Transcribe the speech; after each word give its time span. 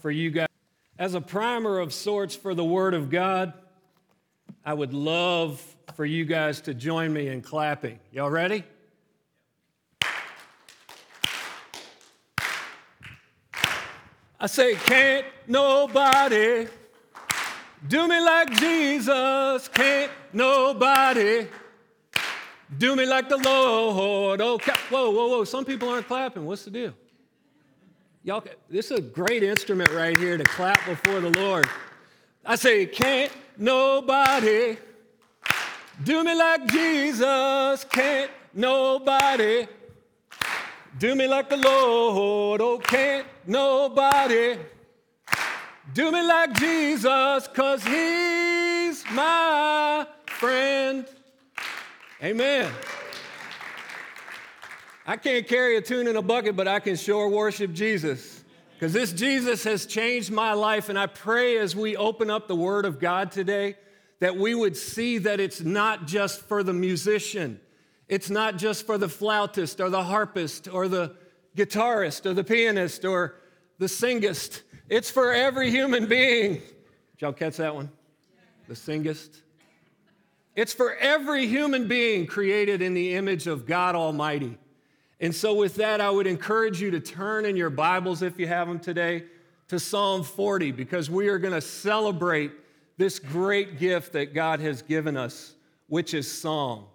for 0.00 0.10
you 0.10 0.30
guys. 0.30 0.48
As 0.98 1.14
a 1.14 1.20
primer 1.20 1.78
of 1.78 1.92
sorts 1.92 2.34
for 2.34 2.54
the 2.54 2.64
Word 2.64 2.94
of 2.94 3.10
God, 3.10 3.52
I 4.64 4.74
would 4.74 4.92
love 4.92 5.62
for 5.94 6.04
you 6.04 6.24
guys 6.24 6.60
to 6.62 6.74
join 6.74 7.12
me 7.12 7.28
in 7.28 7.42
clapping. 7.42 7.98
Y'all 8.12 8.30
ready? 8.30 8.64
I 14.42 14.46
say, 14.46 14.74
can't 14.74 15.26
nobody 15.46 16.66
do 17.86 18.08
me 18.08 18.20
like 18.20 18.50
Jesus, 18.52 19.68
can't 19.68 20.10
nobody 20.32 21.46
do 22.78 22.96
me 22.96 23.04
like 23.04 23.28
the 23.28 23.36
Lord. 23.36 24.40
Oh, 24.40 24.58
whoa, 24.58 25.10
whoa, 25.10 25.28
whoa. 25.28 25.44
Some 25.44 25.64
people 25.64 25.88
aren't 25.88 26.06
clapping. 26.06 26.46
What's 26.46 26.64
the 26.64 26.70
deal? 26.70 26.94
Y'all, 28.22 28.44
this 28.68 28.90
is 28.90 28.98
a 28.98 29.00
great 29.00 29.42
instrument 29.42 29.90
right 29.92 30.18
here 30.18 30.36
to 30.36 30.44
clap 30.44 30.84
before 30.84 31.20
the 31.20 31.30
Lord. 31.30 31.66
I 32.44 32.54
say, 32.54 32.84
can't 32.84 33.32
nobody 33.56 34.76
do 36.04 36.22
me 36.22 36.34
like 36.34 36.66
Jesus, 36.66 37.84
can't 37.84 38.30
nobody 38.52 39.66
do 40.98 41.14
me 41.14 41.26
like 41.28 41.48
the 41.48 41.56
Lord. 41.56 42.60
Oh, 42.60 42.76
can't 42.76 43.26
nobody 43.46 44.58
do 45.94 46.12
me 46.12 46.22
like 46.22 46.52
Jesus, 46.52 47.48
cause 47.48 47.82
he's 47.84 49.02
my 49.12 50.06
friend. 50.26 51.06
Amen. 52.22 52.70
I 55.10 55.16
can't 55.16 55.44
carry 55.48 55.76
a 55.76 55.80
tune 55.80 56.06
in 56.06 56.14
a 56.14 56.22
bucket, 56.22 56.54
but 56.54 56.68
I 56.68 56.78
can 56.78 56.94
sure 56.94 57.28
worship 57.28 57.72
Jesus. 57.72 58.44
Because 58.74 58.92
this 58.92 59.12
Jesus 59.12 59.64
has 59.64 59.84
changed 59.84 60.30
my 60.30 60.52
life, 60.52 60.88
and 60.88 60.96
I 60.96 61.06
pray 61.06 61.58
as 61.58 61.74
we 61.74 61.96
open 61.96 62.30
up 62.30 62.46
the 62.46 62.54
Word 62.54 62.84
of 62.84 63.00
God 63.00 63.32
today 63.32 63.74
that 64.20 64.36
we 64.36 64.54
would 64.54 64.76
see 64.76 65.18
that 65.18 65.40
it's 65.40 65.62
not 65.62 66.06
just 66.06 66.42
for 66.42 66.62
the 66.62 66.72
musician, 66.72 67.58
it's 68.06 68.30
not 68.30 68.56
just 68.56 68.86
for 68.86 68.98
the 68.98 69.08
flautist 69.08 69.80
or 69.80 69.90
the 69.90 70.04
harpist 70.04 70.68
or 70.72 70.86
the 70.86 71.16
guitarist 71.56 72.24
or 72.24 72.32
the 72.32 72.44
pianist 72.44 73.04
or 73.04 73.34
the 73.78 73.86
singist. 73.86 74.62
It's 74.88 75.10
for 75.10 75.32
every 75.32 75.72
human 75.72 76.06
being. 76.06 76.52
Did 76.52 76.62
y'all 77.18 77.32
catch 77.32 77.56
that 77.56 77.74
one? 77.74 77.90
The 78.68 78.74
singist. 78.74 79.40
It's 80.54 80.72
for 80.72 80.94
every 80.94 81.48
human 81.48 81.88
being 81.88 82.28
created 82.28 82.80
in 82.80 82.94
the 82.94 83.14
image 83.16 83.48
of 83.48 83.66
God 83.66 83.96
Almighty. 83.96 84.56
And 85.20 85.34
so, 85.34 85.54
with 85.54 85.74
that, 85.76 86.00
I 86.00 86.10
would 86.10 86.26
encourage 86.26 86.80
you 86.80 86.90
to 86.92 87.00
turn 87.00 87.44
in 87.44 87.54
your 87.54 87.68
Bibles, 87.68 88.22
if 88.22 88.38
you 88.38 88.46
have 88.46 88.66
them 88.66 88.80
today, 88.80 89.24
to 89.68 89.78
Psalm 89.78 90.22
40, 90.22 90.72
because 90.72 91.10
we 91.10 91.28
are 91.28 91.38
going 91.38 91.52
to 91.52 91.60
celebrate 91.60 92.52
this 92.96 93.18
great 93.18 93.78
gift 93.78 94.14
that 94.14 94.34
God 94.34 94.60
has 94.60 94.80
given 94.80 95.18
us, 95.18 95.54
which 95.88 96.14
is 96.14 96.30
song. 96.30 96.86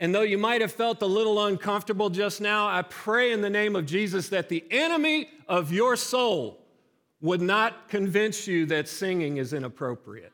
And 0.00 0.14
though 0.14 0.22
you 0.22 0.38
might 0.38 0.62
have 0.62 0.72
felt 0.72 1.02
a 1.02 1.06
little 1.06 1.44
uncomfortable 1.44 2.08
just 2.08 2.40
now, 2.40 2.68
I 2.68 2.82
pray 2.82 3.32
in 3.32 3.42
the 3.42 3.50
name 3.50 3.76
of 3.76 3.84
Jesus 3.84 4.28
that 4.30 4.48
the 4.48 4.64
enemy 4.70 5.28
of 5.46 5.72
your 5.72 5.96
soul 5.96 6.58
would 7.20 7.42
not 7.42 7.88
convince 7.88 8.46
you 8.46 8.64
that 8.66 8.88
singing 8.88 9.38
is 9.38 9.52
inappropriate. 9.52 10.32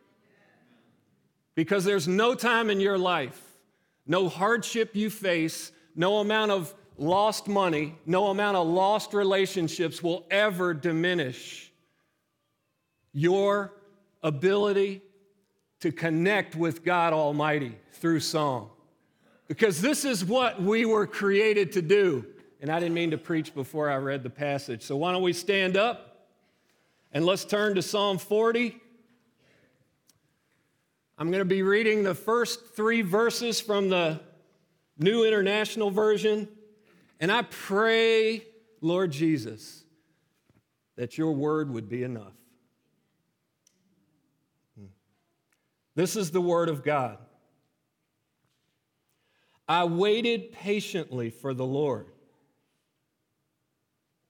Because 1.54 1.84
there's 1.84 2.06
no 2.06 2.34
time 2.34 2.70
in 2.70 2.78
your 2.78 2.98
life, 2.98 3.40
no 4.06 4.28
hardship 4.28 4.94
you 4.94 5.08
face, 5.08 5.72
no 5.96 6.18
amount 6.18 6.50
of 6.50 6.74
lost 6.96 7.48
money, 7.48 7.96
no 8.06 8.28
amount 8.28 8.56
of 8.56 8.66
lost 8.66 9.14
relationships 9.14 10.02
will 10.02 10.26
ever 10.30 10.74
diminish 10.74 11.72
your 13.12 13.72
ability 14.22 15.02
to 15.80 15.92
connect 15.92 16.56
with 16.56 16.84
God 16.84 17.12
Almighty 17.12 17.76
through 17.92 18.20
song. 18.20 18.70
Because 19.48 19.80
this 19.80 20.04
is 20.04 20.24
what 20.24 20.62
we 20.62 20.84
were 20.84 21.06
created 21.06 21.72
to 21.72 21.82
do. 21.82 22.24
And 22.60 22.70
I 22.70 22.80
didn't 22.80 22.94
mean 22.94 23.10
to 23.10 23.18
preach 23.18 23.54
before 23.54 23.90
I 23.90 23.96
read 23.96 24.22
the 24.22 24.30
passage. 24.30 24.82
So 24.82 24.96
why 24.96 25.12
don't 25.12 25.22
we 25.22 25.34
stand 25.34 25.76
up 25.76 26.28
and 27.12 27.24
let's 27.24 27.44
turn 27.44 27.74
to 27.74 27.82
Psalm 27.82 28.18
40. 28.18 28.80
I'm 31.16 31.30
going 31.30 31.40
to 31.40 31.44
be 31.44 31.62
reading 31.62 32.02
the 32.02 32.14
first 32.14 32.74
three 32.74 33.02
verses 33.02 33.60
from 33.60 33.88
the 33.88 34.20
New 34.98 35.24
International 35.24 35.90
Version. 35.90 36.48
And 37.20 37.30
I 37.30 37.42
pray, 37.42 38.44
Lord 38.80 39.12
Jesus, 39.12 39.84
that 40.96 41.16
your 41.16 41.32
word 41.32 41.70
would 41.70 41.88
be 41.88 42.02
enough. 42.02 42.34
Hmm. 44.78 44.86
This 45.94 46.16
is 46.16 46.30
the 46.30 46.40
word 46.40 46.68
of 46.68 46.82
God. 46.82 47.18
I 49.66 49.84
waited 49.84 50.52
patiently 50.52 51.30
for 51.30 51.54
the 51.54 51.64
Lord. 51.64 52.08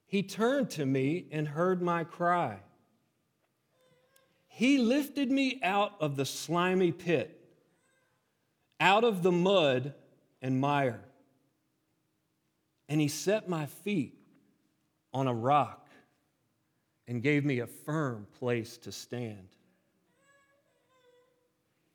He 0.06 0.22
turned 0.22 0.70
to 0.70 0.86
me 0.86 1.26
and 1.32 1.48
heard 1.48 1.82
my 1.82 2.04
cry. 2.04 2.58
He 4.46 4.78
lifted 4.78 5.32
me 5.32 5.58
out 5.64 5.94
of 5.98 6.14
the 6.14 6.24
slimy 6.24 6.92
pit, 6.92 7.40
out 8.78 9.02
of 9.02 9.24
the 9.24 9.32
mud 9.32 9.94
and 10.40 10.60
mire 10.60 11.04
and 12.88 13.00
he 13.00 13.08
set 13.08 13.48
my 13.48 13.66
feet 13.66 14.18
on 15.12 15.26
a 15.26 15.34
rock 15.34 15.88
and 17.06 17.22
gave 17.22 17.44
me 17.44 17.60
a 17.60 17.66
firm 17.66 18.26
place 18.38 18.76
to 18.78 18.92
stand. 18.92 19.48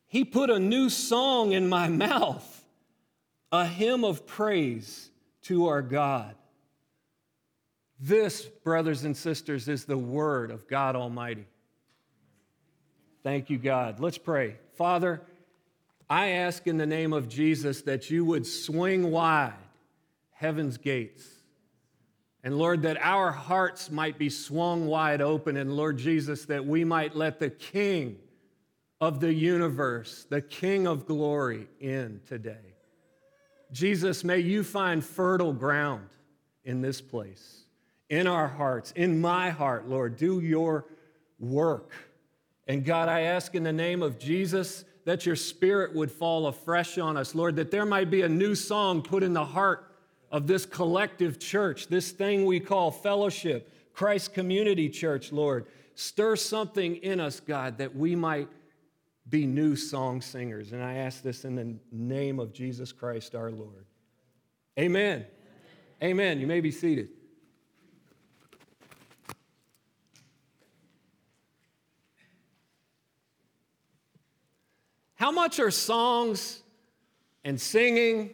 He 0.07 0.23
put 0.23 0.49
a 0.49 0.59
new 0.59 0.89
song 0.89 1.51
in 1.51 1.69
my 1.69 1.87
mouth, 1.87 2.65
a 3.51 3.65
hymn 3.65 4.03
of 4.03 4.25
praise 4.25 5.11
to 5.43 5.67
our 5.67 5.81
God. 5.81 6.35
This, 7.99 8.45
brothers 8.45 9.03
and 9.03 9.15
sisters, 9.15 9.67
is 9.67 9.85
the 9.85 9.97
word 9.97 10.51
of 10.51 10.67
God 10.67 10.95
Almighty. 10.95 11.45
Thank 13.23 13.49
you, 13.49 13.57
God. 13.57 13.99
Let's 13.99 14.17
pray. 14.17 14.55
Father, 14.75 15.21
I 16.09 16.29
ask 16.29 16.65
in 16.65 16.77
the 16.77 16.85
name 16.85 17.13
of 17.13 17.27
Jesus 17.27 17.81
that 17.83 18.09
you 18.09 18.23
would 18.25 18.47
swing 18.47 19.11
wide 19.11 19.53
heaven's 20.39 20.77
gates. 20.77 21.27
And 22.45 22.57
Lord, 22.57 22.83
that 22.83 22.97
our 23.01 23.29
hearts 23.29 23.91
might 23.91 24.17
be 24.17 24.29
swung 24.29 24.87
wide 24.87 25.21
open, 25.21 25.57
and 25.57 25.75
Lord 25.75 25.97
Jesus, 25.97 26.45
that 26.45 26.65
we 26.65 26.85
might 26.85 27.13
let 27.13 27.39
the 27.39 27.49
King 27.49 28.17
of 29.01 29.19
the 29.19 29.33
universe, 29.33 30.25
the 30.29 30.41
King 30.41 30.87
of 30.87 31.05
glory, 31.05 31.67
in 31.81 32.21
today. 32.25 32.73
Jesus, 33.73 34.23
may 34.23 34.39
you 34.39 34.63
find 34.63 35.03
fertile 35.03 35.51
ground 35.51 36.07
in 36.63 36.81
this 36.81 37.01
place, 37.01 37.65
in 38.09 38.25
our 38.25 38.47
hearts, 38.47 38.93
in 38.95 39.19
my 39.19 39.49
heart, 39.49 39.89
Lord. 39.89 40.15
Do 40.15 40.39
your 40.39 40.85
work. 41.37 41.91
And 42.65 42.85
God, 42.85 43.09
I 43.09 43.21
ask 43.21 43.55
in 43.55 43.63
the 43.63 43.73
name 43.73 44.01
of 44.01 44.17
Jesus 44.17 44.85
that 45.03 45.25
your 45.25 45.35
spirit 45.35 45.93
would 45.93 46.09
fall 46.09 46.47
afresh 46.47 46.97
on 46.97 47.17
us, 47.17 47.35
Lord, 47.35 47.57
that 47.57 47.71
there 47.71 47.85
might 47.85 48.09
be 48.09 48.21
a 48.21 48.29
new 48.29 48.55
song 48.55 49.01
put 49.01 49.21
in 49.21 49.33
the 49.33 49.43
heart 49.43 49.88
of 50.31 50.47
this 50.47 50.65
collective 50.65 51.39
church, 51.39 51.87
this 51.87 52.11
thing 52.11 52.45
we 52.45 52.59
call 52.59 52.91
fellowship, 52.91 53.71
Christ 53.93 54.33
Community 54.33 54.89
Church, 54.89 55.31
Lord. 55.31 55.65
Stir 55.95 56.35
something 56.35 56.95
in 56.97 57.19
us, 57.19 57.39
God, 57.39 57.77
that 57.79 57.95
we 57.95 58.15
might 58.15 58.47
be 59.29 59.45
new 59.45 59.75
song 59.75 60.21
singers. 60.21 60.71
And 60.71 60.83
I 60.83 60.95
ask 60.95 61.21
this 61.21 61.45
in 61.45 61.55
the 61.55 61.75
name 61.91 62.39
of 62.39 62.53
Jesus 62.53 62.91
Christ 62.91 63.35
our 63.35 63.51
Lord. 63.51 63.85
Amen. 64.79 65.25
Amen. 66.01 66.11
Amen. 66.11 66.39
You 66.39 66.47
may 66.47 66.61
be 66.61 66.71
seated. 66.71 67.09
How 75.15 75.31
much 75.31 75.59
are 75.59 75.69
songs 75.69 76.63
and 77.43 77.59
singing 77.59 78.29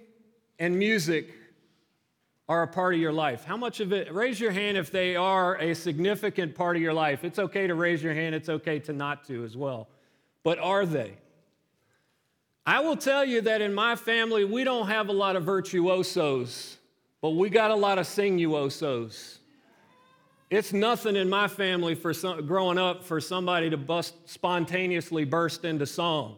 and 0.60 0.78
music 0.78 1.34
are 2.48 2.64
a 2.64 2.68
part 2.68 2.94
of 2.94 3.00
your 3.00 3.14
life? 3.14 3.44
How 3.44 3.58
much 3.58 3.80
of 3.80 3.92
it? 3.92 4.14
Raise 4.14 4.40
your 4.40 4.52
hand 4.52 4.78
if 4.78 4.92
they 4.92 5.16
are 5.16 5.56
a 5.56 5.74
significant 5.74 6.54
part 6.54 6.76
of 6.76 6.82
your 6.82 6.94
life. 6.94 7.24
It's 7.24 7.40
okay 7.40 7.66
to 7.68 7.76
raise 7.76 8.04
your 8.04 8.14
hand, 8.14 8.36
it's 8.36 8.50
okay 8.50 8.80
to 8.80 8.94
not 8.94 9.26
to 9.28 9.44
as 9.44 9.58
well. 9.58 9.88
But 10.44 10.60
are 10.60 10.86
they? 10.86 11.14
I 12.68 12.80
will 12.82 12.98
tell 12.98 13.26
you 13.26 13.42
that 13.42 13.62
in 13.62 13.74
my 13.74 13.96
family, 13.96 14.46
we 14.46 14.64
don't 14.64 14.88
have 14.88 15.10
a 15.10 15.12
lot 15.12 15.36
of 15.36 15.44
virtuosos, 15.44 16.78
but 17.22 17.32
we 17.32 17.50
got 17.50 17.72
a 17.72 17.76
lot 17.76 17.98
of 17.98 18.06
singuosos. 18.06 19.40
It's 20.52 20.74
nothing 20.74 21.16
in 21.16 21.28
my 21.28 21.48
family 21.48 21.96
for 21.96 22.14
some, 22.14 22.46
growing 22.46 22.78
up 22.78 23.04
for 23.04 23.20
somebody 23.20 23.72
to 23.72 23.78
bust, 23.78 24.14
spontaneously 24.26 25.26
burst 25.26 25.66
into 25.66 25.88
song. 25.88 26.38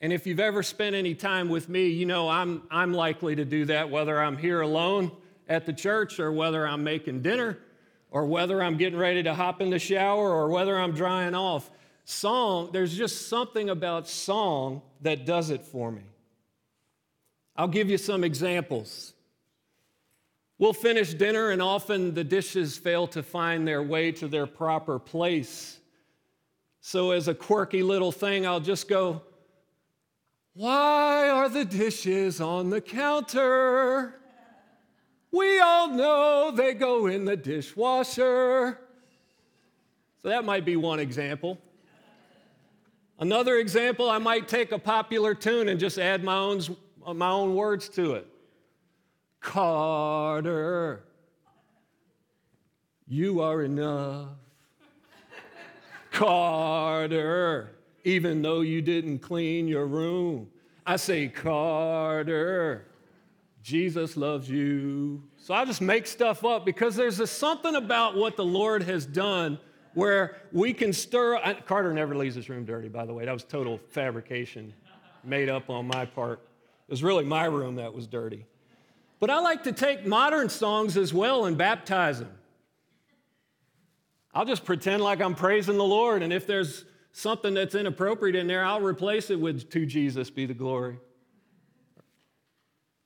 And 0.00 0.12
if 0.12 0.26
you've 0.26 0.40
ever 0.40 0.62
spent 0.62 0.96
any 0.96 1.14
time 1.14 1.48
with 1.48 1.68
me, 1.68 1.88
you 1.88 2.06
know 2.06 2.28
I'm, 2.28 2.62
I'm 2.70 2.92
likely 2.92 3.36
to 3.36 3.44
do 3.44 3.64
that, 3.66 3.88
whether 3.88 4.20
I'm 4.20 4.36
here 4.36 4.60
alone 4.60 5.12
at 5.48 5.66
the 5.66 5.72
church 5.72 6.18
or 6.18 6.32
whether 6.32 6.66
I'm 6.66 6.84
making 6.84 7.22
dinner 7.22 7.58
or 8.10 8.26
whether 8.26 8.62
I'm 8.62 8.76
getting 8.76 8.98
ready 8.98 9.22
to 9.24 9.34
hop 9.34 9.60
in 9.60 9.70
the 9.70 9.78
shower 9.78 10.30
or 10.30 10.48
whether 10.48 10.78
I'm 10.78 10.92
drying 10.92 11.34
off. 11.34 11.70
Song, 12.04 12.70
there's 12.72 12.96
just 12.96 13.28
something 13.28 13.70
about 13.70 14.08
song 14.08 14.82
that 15.00 15.26
does 15.26 15.50
it 15.50 15.62
for 15.62 15.90
me. 15.90 16.02
I'll 17.56 17.68
give 17.68 17.88
you 17.88 17.98
some 17.98 18.24
examples. 18.24 19.14
We'll 20.58 20.72
finish 20.72 21.14
dinner, 21.14 21.50
and 21.50 21.60
often 21.60 22.14
the 22.14 22.24
dishes 22.24 22.76
fail 22.76 23.06
to 23.08 23.22
find 23.22 23.66
their 23.66 23.82
way 23.82 24.12
to 24.12 24.28
their 24.28 24.46
proper 24.46 24.98
place. 24.98 25.78
So, 26.80 27.10
as 27.10 27.28
a 27.28 27.34
quirky 27.34 27.82
little 27.82 28.12
thing, 28.12 28.46
I'll 28.46 28.60
just 28.60 28.88
go, 28.88 29.22
Why 30.52 31.30
are 31.30 31.48
the 31.48 31.64
dishes 31.64 32.40
on 32.40 32.70
the 32.70 32.80
counter? 32.80 34.20
We 35.34 35.58
all 35.58 35.88
know 35.88 36.52
they 36.54 36.74
go 36.74 37.06
in 37.06 37.24
the 37.24 37.36
dishwasher. 37.36 38.78
So, 40.22 40.28
that 40.28 40.44
might 40.44 40.64
be 40.64 40.76
one 40.76 41.00
example. 41.00 41.58
Another 43.18 43.56
example, 43.56 44.08
I 44.08 44.18
might 44.18 44.46
take 44.46 44.70
a 44.70 44.78
popular 44.78 45.34
tune 45.34 45.68
and 45.68 45.80
just 45.80 45.98
add 45.98 46.22
my 46.22 46.36
own, 46.36 46.60
my 47.16 47.30
own 47.30 47.56
words 47.56 47.88
to 47.90 48.14
it. 48.14 48.28
Carter, 49.40 51.02
you 53.08 53.40
are 53.40 53.62
enough. 53.62 54.28
Carter, 56.12 57.72
even 58.04 58.40
though 58.40 58.60
you 58.60 58.80
didn't 58.80 59.18
clean 59.18 59.66
your 59.66 59.86
room. 59.86 60.48
I 60.86 60.94
say, 60.94 61.26
Carter, 61.26 62.86
Jesus 63.64 64.14
loves 64.14 64.50
you. 64.50 65.22
So 65.38 65.54
I 65.54 65.64
just 65.64 65.80
make 65.80 66.06
stuff 66.06 66.44
up 66.44 66.66
because 66.66 66.94
there's 66.96 67.18
a, 67.18 67.26
something 67.26 67.76
about 67.76 68.14
what 68.14 68.36
the 68.36 68.44
Lord 68.44 68.82
has 68.82 69.06
done 69.06 69.58
where 69.94 70.36
we 70.52 70.74
can 70.74 70.92
stir. 70.92 71.40
Carter 71.64 71.94
never 71.94 72.14
leaves 72.14 72.34
his 72.34 72.50
room 72.50 72.66
dirty, 72.66 72.88
by 72.88 73.06
the 73.06 73.14
way. 73.14 73.24
That 73.24 73.32
was 73.32 73.42
total 73.42 73.80
fabrication 73.88 74.74
made 75.24 75.48
up 75.48 75.70
on 75.70 75.86
my 75.86 76.04
part. 76.04 76.40
It 76.86 76.90
was 76.90 77.02
really 77.02 77.24
my 77.24 77.46
room 77.46 77.76
that 77.76 77.94
was 77.94 78.06
dirty. 78.06 78.44
But 79.18 79.30
I 79.30 79.40
like 79.40 79.64
to 79.64 79.72
take 79.72 80.04
modern 80.04 80.50
songs 80.50 80.98
as 80.98 81.14
well 81.14 81.46
and 81.46 81.56
baptize 81.56 82.18
them. 82.18 82.32
I'll 84.34 84.44
just 84.44 84.66
pretend 84.66 85.02
like 85.02 85.22
I'm 85.22 85.34
praising 85.34 85.78
the 85.78 85.84
Lord, 85.84 86.22
and 86.22 86.34
if 86.34 86.46
there's 86.46 86.84
something 87.12 87.54
that's 87.54 87.74
inappropriate 87.74 88.36
in 88.36 88.46
there, 88.46 88.62
I'll 88.62 88.82
replace 88.82 89.30
it 89.30 89.40
with 89.40 89.70
To 89.70 89.86
Jesus 89.86 90.28
be 90.28 90.44
the 90.44 90.52
glory. 90.52 90.98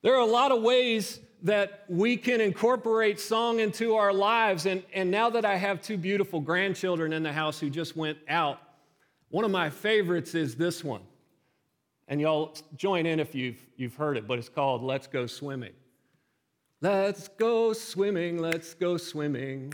There 0.01 0.15
are 0.15 0.21
a 0.21 0.25
lot 0.25 0.51
of 0.51 0.61
ways 0.61 1.19
that 1.43 1.83
we 1.87 2.17
can 2.17 2.41
incorporate 2.41 3.19
song 3.19 3.59
into 3.59 3.95
our 3.95 4.13
lives. 4.13 4.65
And, 4.65 4.83
and 4.93 5.09
now 5.11 5.29
that 5.29 5.45
I 5.45 5.55
have 5.55 5.81
two 5.81 5.97
beautiful 5.97 6.39
grandchildren 6.39 7.13
in 7.13 7.23
the 7.23 7.33
house 7.33 7.59
who 7.59 7.69
just 7.69 7.95
went 7.95 8.17
out, 8.27 8.59
one 9.29 9.45
of 9.45 9.51
my 9.51 9.69
favorites 9.69 10.35
is 10.35 10.55
this 10.55 10.83
one. 10.83 11.01
And 12.07 12.19
y'all 12.19 12.55
join 12.75 13.05
in 13.05 13.19
if 13.19 13.35
you've, 13.35 13.59
you've 13.77 13.95
heard 13.95 14.17
it, 14.17 14.27
but 14.27 14.39
it's 14.39 14.49
called 14.49 14.81
Let's 14.81 15.05
Go 15.07 15.27
Swimming. 15.27 15.73
Let's 16.81 17.27
go 17.27 17.73
swimming, 17.73 18.37
let's 18.37 18.73
go 18.73 18.95
swimming. 18.95 19.73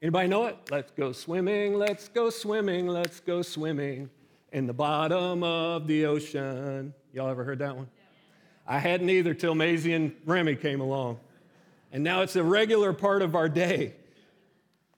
Anybody 0.00 0.28
know 0.28 0.46
it? 0.46 0.56
Let's 0.70 0.92
go 0.92 1.10
swimming, 1.10 1.74
let's 1.74 2.06
go 2.06 2.30
swimming, 2.30 2.86
let's 2.86 3.18
go 3.18 3.42
swimming 3.42 4.08
in 4.52 4.68
the 4.68 4.72
bottom 4.72 5.42
of 5.42 5.88
the 5.88 6.06
ocean. 6.06 6.94
Y'all 7.12 7.28
ever 7.28 7.42
heard 7.42 7.58
that 7.58 7.76
one? 7.76 7.88
I 8.66 8.78
hadn't 8.78 9.10
either 9.10 9.34
till 9.34 9.54
Maisie 9.54 9.92
and 9.92 10.14
Remy 10.24 10.56
came 10.56 10.80
along. 10.80 11.18
And 11.92 12.02
now 12.02 12.22
it's 12.22 12.36
a 12.36 12.42
regular 12.42 12.92
part 12.92 13.22
of 13.22 13.34
our 13.34 13.48
day. 13.48 13.94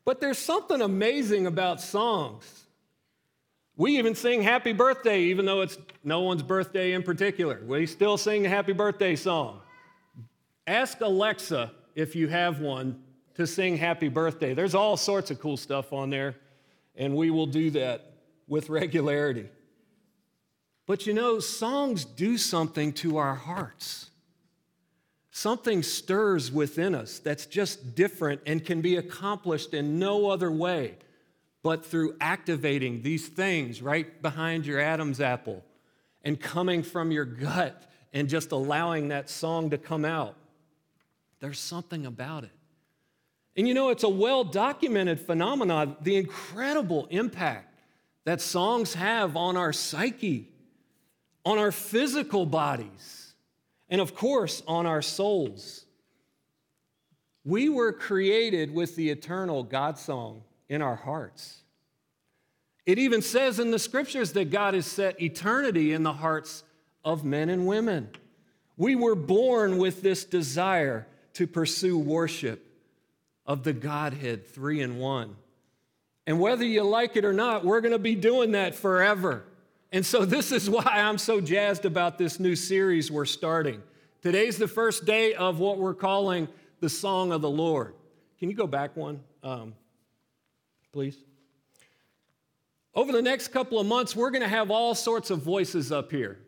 But 0.05 0.21
there's 0.21 0.39
something 0.39 0.81
amazing 0.81 1.47
about 1.47 1.81
songs. 1.81 2.67
We 3.77 3.99
even 3.99 4.15
sing 4.15 4.41
happy 4.41 4.73
birthday, 4.73 5.25
even 5.25 5.45
though 5.45 5.61
it's 5.61 5.77
no 6.03 6.21
one's 6.21 6.43
birthday 6.43 6.93
in 6.93 7.03
particular. 7.03 7.61
We 7.67 7.87
still 7.87 8.17
sing 8.17 8.45
the 8.45 8.49
happy 8.49 8.73
birthday 8.73 9.17
song. 9.17 9.61
Ask 10.67 11.01
Alexa, 11.01 11.73
if 11.95 12.17
you 12.17 12.29
have 12.29 12.61
one, 12.61 13.03
to 13.35 13.47
sing 13.47 13.77
happy 13.77 14.09
birthday. 14.09 14.55
There's 14.55 14.75
all 14.75 14.97
sorts 14.97 15.31
of 15.31 15.41
cool 15.41 15.59
stuff 15.59 15.93
on 15.93 16.09
there, 16.09 16.37
and 16.97 17.15
we 17.15 17.31
will 17.31 17.47
do 17.47 17.71
that 17.73 18.13
with 18.49 18.71
regularity. 18.71 19.51
But 20.87 21.07
you 21.07 21.15
know, 21.15 21.41
songs 21.41 22.05
do 22.05 22.39
something 22.39 22.93
to 22.95 23.17
our 23.17 23.35
hearts. 23.35 24.11
Something 25.31 25.83
stirs 25.83 26.51
within 26.51 26.95
us 26.95 27.19
that's 27.19 27.45
just 27.45 27.95
different 27.95 28.41
and 28.47 28.65
can 28.65 28.81
be 28.81 28.97
accomplished 28.97 29.75
in 29.75 29.99
no 29.99 30.31
other 30.31 30.51
way 30.51 30.97
but 31.63 31.85
through 31.85 32.15
activating 32.21 33.03
these 33.03 33.27
things 33.27 33.83
right 33.83 34.23
behind 34.23 34.65
your 34.65 34.79
Adam's 34.79 35.21
apple 35.21 35.65
and 36.23 36.41
coming 36.41 36.81
from 36.85 37.11
your 37.11 37.25
gut 37.25 37.91
and 38.13 38.29
just 38.29 38.53
allowing 38.53 39.09
that 39.09 39.29
song 39.29 39.71
to 39.71 39.77
come 39.77 40.05
out. 40.05 40.37
There's 41.41 41.59
something 41.59 42.07
about 42.07 42.45
it. 42.45 42.53
And 43.57 43.67
you 43.67 43.75
know, 43.75 43.89
it's 43.91 44.05
a 44.05 44.09
well 44.09 44.45
documented 44.45 45.19
phenomenon 45.19 45.97
the 46.01 46.17
incredible 46.17 47.09
impact 47.11 47.81
that 48.25 48.41
songs 48.41 48.95
have 48.95 49.37
on 49.37 49.57
our 49.57 49.73
psyche 49.73 50.49
on 51.47 51.59
our 51.59 51.71
physical 51.71 52.45
bodies, 52.45 53.35
and 53.89 54.01
of 54.01 54.17
course, 54.17 54.65
on 54.67 54.85
our 54.85 55.01
souls. 55.01 55.87
We 57.45 57.69
were 57.69 57.93
created 57.93 58.75
with 58.75 58.97
the 58.97 59.11
eternal 59.11 59.63
God 59.63 59.97
song 59.97 60.43
in 60.69 60.83
our 60.83 60.97
hearts. 60.97 61.63
It 62.85 62.99
even 62.99 63.23
says 63.23 63.61
in 63.61 63.71
the 63.71 63.79
scriptures 63.79 64.33
that 64.33 64.51
God 64.51 64.75
has 64.75 64.87
set 64.87 65.23
eternity 65.23 65.93
in 65.93 66.03
the 66.03 66.13
hearts 66.13 66.65
of 67.05 67.25
men 67.25 67.49
and 67.49 67.65
women. 67.65 68.11
We 68.77 68.97
were 68.97 69.15
born 69.15 69.79
with 69.79 70.03
this 70.03 70.25
desire 70.25 71.07
to 71.35 71.47
pursue 71.47 71.97
worship 71.97 72.67
of 73.47 73.63
the 73.63 73.73
Godhead, 73.73 74.49
three 74.49 74.81
in 74.81 74.99
one. 74.99 75.37
And 76.27 76.41
whether 76.41 76.65
you 76.65 76.83
like 76.83 77.17
it 77.17 77.25
or 77.25 77.33
not, 77.33 77.65
we're 77.65 77.81
going 77.81 77.93
to 77.93 78.01
be 78.01 78.17
doing 78.17 78.53
that 78.53 78.75
forever. 78.75 79.45
And 79.97 80.05
so, 80.05 80.27
this 80.27 80.53
is 80.53 80.69
why 80.69 80.83
I'm 80.85 81.17
so 81.17 81.41
jazzed 81.41 81.87
about 81.87 82.19
this 82.19 82.39
new 82.39 82.55
series 82.55 83.11
we're 83.11 83.25
starting. 83.25 83.83
Today's 84.21 84.59
the 84.59 84.69
first 84.69 85.07
day 85.07 85.33
of 85.33 85.59
what 85.59 85.79
we're 85.79 85.95
calling 85.95 86.49
the 86.81 86.91
Song 86.91 87.33
of 87.33 87.41
the 87.41 87.49
Lord. 87.49 87.95
Can 88.39 88.51
you 88.51 88.55
go 88.55 88.67
back 88.67 88.95
one, 88.95 89.21
um, 89.43 89.73
please? 90.93 91.17
Over 92.95 93.11
the 93.11 93.23
next 93.23 93.49
couple 93.49 93.81
of 93.81 93.87
months, 93.87 94.15
we're 94.15 94.31
going 94.31 94.43
to 94.43 94.49
have 94.49 94.71
all 94.71 94.95
sorts 94.95 95.31
of 95.31 95.39
voices 95.39 95.91
up 95.91 96.11
here. 96.11 96.41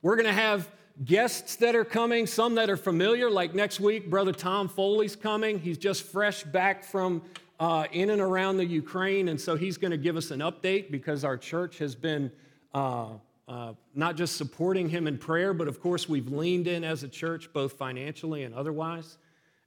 We're 0.00 0.14
going 0.14 0.28
to 0.28 0.32
have 0.32 0.70
guests 1.04 1.56
that 1.56 1.74
are 1.74 1.84
coming, 1.84 2.24
some 2.28 2.54
that 2.54 2.70
are 2.70 2.76
familiar, 2.76 3.28
like 3.28 3.52
next 3.52 3.80
week, 3.80 4.10
Brother 4.10 4.30
Tom 4.30 4.68
Foley's 4.68 5.16
coming. 5.16 5.58
He's 5.58 5.76
just 5.76 6.04
fresh 6.04 6.44
back 6.44 6.84
from 6.84 7.20
uh, 7.58 7.86
in 7.90 8.10
and 8.10 8.22
around 8.22 8.58
the 8.58 8.64
Ukraine, 8.64 9.26
and 9.26 9.40
so 9.40 9.56
he's 9.56 9.76
going 9.76 9.90
to 9.90 9.96
give 9.96 10.16
us 10.16 10.30
an 10.30 10.38
update 10.38 10.92
because 10.92 11.24
our 11.24 11.36
church 11.36 11.78
has 11.78 11.96
been 11.96 12.30
uh, 12.74 13.08
uh, 13.48 13.74
not 13.94 14.16
just 14.16 14.36
supporting 14.36 14.88
him 14.88 15.06
in 15.06 15.18
prayer, 15.18 15.52
but 15.52 15.68
of 15.68 15.80
course, 15.80 16.08
we've 16.08 16.28
leaned 16.28 16.66
in 16.66 16.84
as 16.84 17.02
a 17.02 17.08
church, 17.08 17.52
both 17.52 17.74
financially 17.74 18.44
and 18.44 18.54
otherwise. 18.54 19.18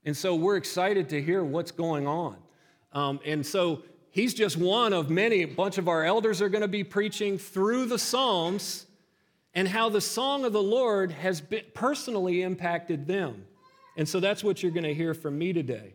And 0.04 0.16
so 0.16 0.34
we're 0.34 0.56
excited 0.56 1.08
to 1.10 1.22
hear 1.22 1.44
what's 1.44 1.72
going 1.72 2.06
on. 2.06 2.36
Um, 2.92 3.20
and 3.24 3.44
so 3.44 3.82
he's 4.10 4.34
just 4.34 4.56
one 4.56 4.92
of 4.92 5.10
many. 5.10 5.42
A 5.42 5.46
bunch 5.46 5.78
of 5.78 5.88
our 5.88 6.04
elders 6.04 6.40
are 6.40 6.48
going 6.48 6.62
to 6.62 6.68
be 6.68 6.84
preaching 6.84 7.38
through 7.38 7.86
the 7.86 7.98
Psalms 7.98 8.86
and 9.54 9.66
how 9.66 9.88
the 9.88 10.00
song 10.00 10.44
of 10.44 10.52
the 10.52 10.62
Lord 10.62 11.10
has 11.10 11.42
personally 11.74 12.42
impacted 12.42 13.06
them. 13.06 13.46
And 13.96 14.08
so 14.08 14.20
that's 14.20 14.44
what 14.44 14.62
you're 14.62 14.72
going 14.72 14.84
to 14.84 14.94
hear 14.94 15.14
from 15.14 15.38
me 15.38 15.52
today. 15.52 15.94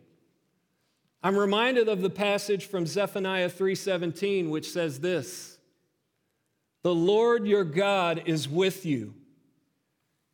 I'm 1.22 1.36
reminded 1.36 1.88
of 1.88 2.02
the 2.02 2.10
passage 2.10 2.66
from 2.66 2.84
Zephaniah 2.84 3.48
3:17 3.48 4.50
which 4.50 4.70
says 4.70 4.98
this: 4.98 5.51
the 6.82 6.94
Lord 6.94 7.46
your 7.46 7.64
God 7.64 8.22
is 8.26 8.48
with 8.48 8.84
you. 8.84 9.14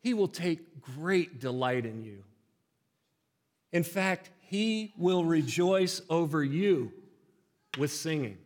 He 0.02 0.14
will 0.14 0.28
take 0.28 0.81
great 0.81 1.40
delight 1.40 1.85
in 1.85 2.02
you. 2.02 2.25
In 3.73 3.85
fact, 3.85 4.31
he 4.40 4.95
will 4.97 5.25
rejoice 5.25 6.00
over 6.09 6.43
you 6.43 6.93
with 7.76 7.93
singing. 7.93 8.38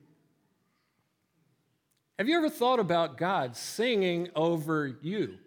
Have 2.18 2.28
you 2.28 2.36
ever 2.36 2.50
thought 2.50 2.80
about 2.80 3.16
God 3.16 3.56
singing 3.56 4.28
over 4.34 4.96
you? 5.02 5.38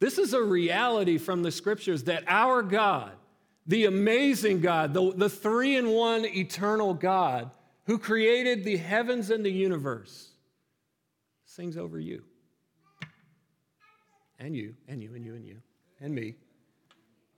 This 0.00 0.18
is 0.18 0.34
a 0.34 0.42
reality 0.42 1.18
from 1.18 1.42
the 1.42 1.50
scriptures 1.50 2.04
that 2.04 2.24
our 2.26 2.62
God, 2.62 3.12
the 3.66 3.86
amazing 3.86 4.60
God, 4.60 4.92
the, 4.92 5.12
the 5.14 5.30
three 5.30 5.76
in 5.76 5.88
one 5.88 6.24
eternal 6.24 6.92
God, 6.94 7.50
who 7.86 7.98
created 7.98 8.64
the 8.64 8.76
heavens 8.76 9.30
and 9.30 9.44
the 9.44 9.50
universe, 9.50 10.28
sings 11.44 11.76
over 11.76 11.98
you. 11.98 12.22
And 14.38 14.54
you, 14.54 14.74
and 14.86 15.02
you, 15.02 15.14
and 15.14 15.24
you, 15.24 15.34
and 15.34 15.46
you, 15.46 15.56
and 16.00 16.14
me. 16.14 16.34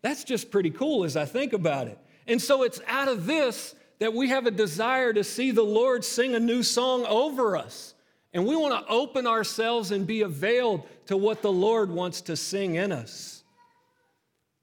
That's 0.02 0.24
just 0.24 0.50
pretty 0.50 0.70
cool 0.70 1.04
as 1.04 1.16
I 1.16 1.26
think 1.26 1.52
about 1.52 1.86
it. 1.86 1.98
And 2.26 2.40
so 2.40 2.62
it's 2.62 2.80
out 2.86 3.08
of 3.08 3.26
this 3.26 3.74
that 4.00 4.14
we 4.14 4.28
have 4.30 4.46
a 4.46 4.50
desire 4.50 5.12
to 5.12 5.22
see 5.22 5.50
the 5.50 5.62
Lord 5.62 6.04
sing 6.04 6.34
a 6.34 6.40
new 6.40 6.62
song 6.62 7.04
over 7.06 7.56
us. 7.56 7.94
And 8.32 8.46
we 8.46 8.56
want 8.56 8.86
to 8.86 8.92
open 8.92 9.26
ourselves 9.26 9.90
and 9.90 10.06
be 10.06 10.22
availed 10.22 10.86
to 11.06 11.16
what 11.16 11.42
the 11.42 11.52
Lord 11.52 11.90
wants 11.90 12.22
to 12.22 12.36
sing 12.36 12.76
in 12.76 12.92
us. 12.92 13.42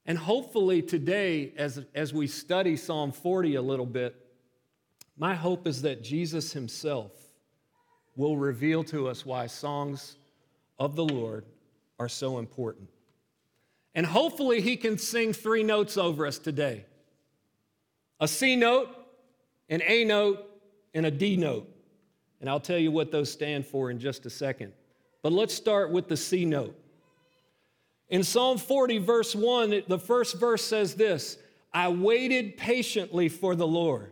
And 0.06 0.18
hopefully, 0.18 0.82
today, 0.82 1.54
as, 1.58 1.84
as 1.94 2.14
we 2.14 2.28
study 2.28 2.76
Psalm 2.78 3.12
40 3.12 3.56
a 3.56 3.62
little 3.62 3.88
bit, 3.88 4.25
my 5.18 5.34
hope 5.34 5.68
is 5.68 5.82
that 5.84 6.04
Jesus 6.04 6.52
himself 6.54 7.12
will 8.16 8.38
reveal 8.38 8.84
to 8.86 9.08
us 9.08 9.26
why 9.26 9.48
songs 9.48 10.18
of 10.80 10.96
the 10.96 11.06
Lord 11.06 11.46
are 12.00 12.10
so 12.10 12.38
important. 12.38 12.90
And 13.94 14.06
hopefully, 14.06 14.60
he 14.62 14.76
can 14.76 14.98
sing 14.98 15.32
three 15.32 15.64
notes 15.64 15.98
over 15.98 16.26
us 16.26 16.38
today 16.38 16.86
a 18.20 18.28
C 18.28 18.56
note, 18.56 18.90
an 19.70 19.82
A 19.86 20.04
note, 20.04 20.46
and 20.94 21.06
a 21.06 21.12
D 21.12 21.38
note. 21.38 21.70
And 22.42 22.50
I'll 22.50 22.60
tell 22.60 22.78
you 22.78 22.92
what 22.92 23.12
those 23.12 23.32
stand 23.32 23.66
for 23.66 23.90
in 23.90 24.00
just 24.00 24.26
a 24.26 24.30
second. 24.30 24.74
But 25.24 25.32
let's 25.32 25.54
start 25.54 25.92
with 25.92 26.08
the 26.08 26.18
C 26.18 26.46
note. 26.46 26.78
In 28.10 28.24
Psalm 28.24 28.58
40, 28.58 29.00
verse 29.00 29.34
1, 29.34 29.84
the 29.88 29.98
first 29.98 30.40
verse 30.40 30.64
says 30.64 30.96
this 30.96 31.38
I 31.74 31.90
waited 31.90 32.58
patiently 32.58 33.30
for 33.30 33.56
the 33.56 33.68
Lord. 33.68 34.12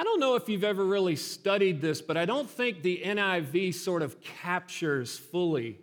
I 0.00 0.02
don't 0.02 0.18
know 0.18 0.34
if 0.34 0.48
you've 0.48 0.64
ever 0.64 0.82
really 0.82 1.14
studied 1.14 1.82
this, 1.82 2.00
but 2.00 2.16
I 2.16 2.24
don't 2.24 2.48
think 2.48 2.80
the 2.80 3.02
NIV 3.04 3.74
sort 3.74 4.00
of 4.00 4.18
captures 4.22 5.18
fully 5.18 5.78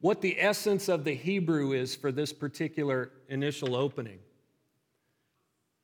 what 0.00 0.20
the 0.20 0.40
essence 0.40 0.88
of 0.88 1.04
the 1.04 1.14
Hebrew 1.14 1.70
is 1.70 1.94
for 1.94 2.10
this 2.10 2.32
particular 2.32 3.12
initial 3.28 3.76
opening. 3.76 4.18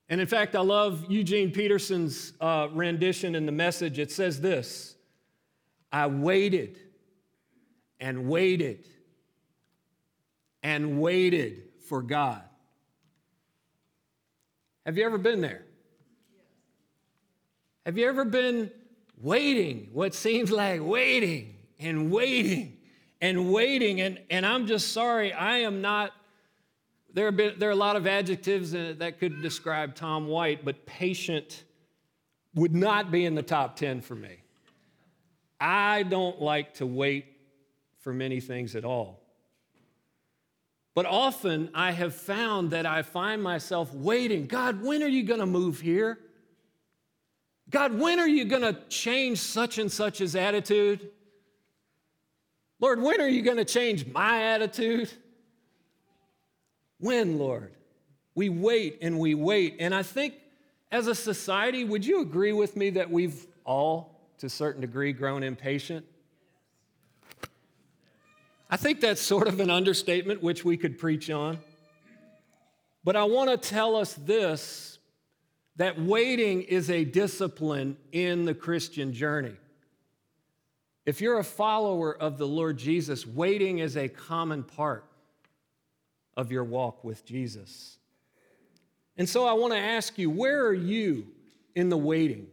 And 0.08 0.20
in 0.20 0.26
fact, 0.26 0.56
I 0.56 0.62
love 0.62 1.06
Eugene 1.08 1.52
Peterson's 1.52 2.32
uh, 2.40 2.70
rendition 2.73 3.37
in 3.37 3.46
the 3.46 3.52
message. 3.52 4.00
It 4.00 4.11
says 4.11 4.40
this 4.40 4.96
I 5.92 6.08
waited 6.08 6.80
and 8.00 8.28
waited 8.28 8.84
and 10.64 11.00
waited 11.00 11.68
for 11.88 12.02
God. 12.02 12.42
Have 14.84 14.99
you 14.99 15.04
ever 15.06 15.18
been 15.18 15.40
there? 15.40 15.66
Have 17.85 17.99
you 17.99 18.09
ever 18.09 18.25
been 18.25 18.71
waiting, 19.21 19.91
what 19.93 20.14
seems 20.14 20.50
like 20.50 20.81
waiting 20.83 21.55
and 21.79 22.11
waiting 22.11 22.79
and 23.21 23.53
waiting? 23.53 24.00
And, 24.00 24.21
and 24.31 24.47
I'm 24.47 24.67
just 24.67 24.93
sorry, 24.93 25.35
I 25.35 25.59
am 25.59 25.83
not, 25.83 26.12
there, 27.12 27.26
have 27.26 27.37
been, 27.37 27.59
there 27.59 27.69
are 27.69 27.73
a 27.73 27.76
lot 27.76 27.97
of 27.97 28.07
adjectives 28.07 28.73
that 28.73 29.19
could 29.19 29.43
describe 29.43 29.95
Tom 29.95 30.29
White, 30.29 30.64
but 30.64 30.87
patient 30.87 31.64
would 32.55 32.75
not 32.75 33.11
be 33.11 33.26
in 33.26 33.35
the 33.35 33.43
top 33.43 33.76
10 33.76 34.00
for 34.00 34.14
me. 34.14 34.38
I 35.61 36.05
don't 36.05 36.41
like 36.41 36.75
to 36.75 36.87
wait 36.87 37.26
for 38.00 38.14
many 38.14 38.41
things 38.41 38.75
at 38.76 38.87
all. 38.87 39.21
But 40.95 41.05
often 41.05 41.69
I 41.75 41.93
have 41.93 42.14
found 42.14 42.71
that 42.71 42.87
I 42.87 43.03
find 43.03 43.43
myself 43.43 43.93
waiting. 43.93 44.47
God, 44.47 44.83
when 44.83 45.03
are 45.03 45.09
you 45.09 45.23
going 45.25 45.41
to 45.41 45.47
move 45.47 45.81
here? 45.81 46.19
God, 47.75 47.99
when 47.99 48.21
are 48.21 48.28
you 48.28 48.45
going 48.45 48.62
to 48.62 48.78
change 48.88 49.40
such 49.40 49.78
and 49.78 49.90
such's 49.90 50.37
attitude? 50.37 51.11
Lord, 52.78 53.02
when 53.02 53.21
are 53.21 53.26
you 53.26 53.43
going 53.43 53.57
to 53.57 53.64
change 53.64 54.07
my 54.07 54.45
attitude? 54.45 55.11
When, 57.00 57.37
Lord? 57.37 57.73
We 58.37 58.49
wait 58.49 58.99
and 59.02 59.19
we 59.19 59.35
wait. 59.35 59.78
And 59.81 59.93
I 59.93 60.04
think 60.04 60.35
as 60.93 61.09
a 61.09 61.16
society, 61.16 61.83
would 61.83 62.07
you 62.07 62.21
agree 62.21 62.52
with 62.52 62.76
me 62.76 62.90
that 62.90 63.11
we've 63.11 63.45
all, 63.64 64.21
to 64.38 64.47
a 64.47 64.50
certain 64.50 64.81
degree, 64.81 65.12
grown 65.12 65.43
impatient? 65.43 66.07
I 68.71 68.76
think 68.76 69.00
that's 69.00 69.21
sort 69.21 69.49
of 69.49 69.59
an 69.59 69.69
understatement, 69.69 70.45
which 70.45 70.64
we 70.64 70.76
could 70.76 70.97
preach 70.97 71.28
on. 71.28 71.59
But 73.02 73.16
I 73.16 73.25
want 73.25 73.50
to 73.50 73.57
tell 73.57 73.97
us 73.97 74.14
this 74.14 74.93
that 75.76 76.00
waiting 76.00 76.62
is 76.62 76.90
a 76.90 77.04
discipline 77.04 77.97
in 78.12 78.45
the 78.45 78.54
Christian 78.54 79.12
journey. 79.12 79.57
If 81.04 81.21
you're 81.21 81.38
a 81.38 81.45
follower 81.45 82.16
of 82.16 82.38
the 82.38 82.47
Lord 82.47 82.78
Jesus, 82.78 83.26
waiting 83.26 83.78
is 83.78 83.97
a 83.97 84.09
common 84.09 84.62
part 84.62 85.04
of 86.37 86.50
your 86.50 86.64
walk 86.64 87.04
with 87.04 87.25
Jesus. 87.26 87.99
And 89.16 89.28
so 89.28 89.47
I 89.47 89.52
want 89.52 89.73
to 89.73 89.78
ask 89.78 90.19
you, 90.19 90.31
where 90.31 90.64
are 90.66 90.75
you 90.75 91.26
in 91.75 91.88
the 91.88 91.97
waiting? 91.97 92.47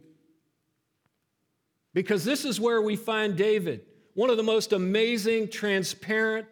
Because 1.94 2.24
this 2.24 2.44
is 2.44 2.60
where 2.60 2.80
we 2.80 2.96
find 2.96 3.36
David, 3.36 3.82
one 4.14 4.30
of 4.30 4.36
the 4.36 4.42
most 4.42 4.72
amazing, 4.72 5.48
transparent, 5.48 6.46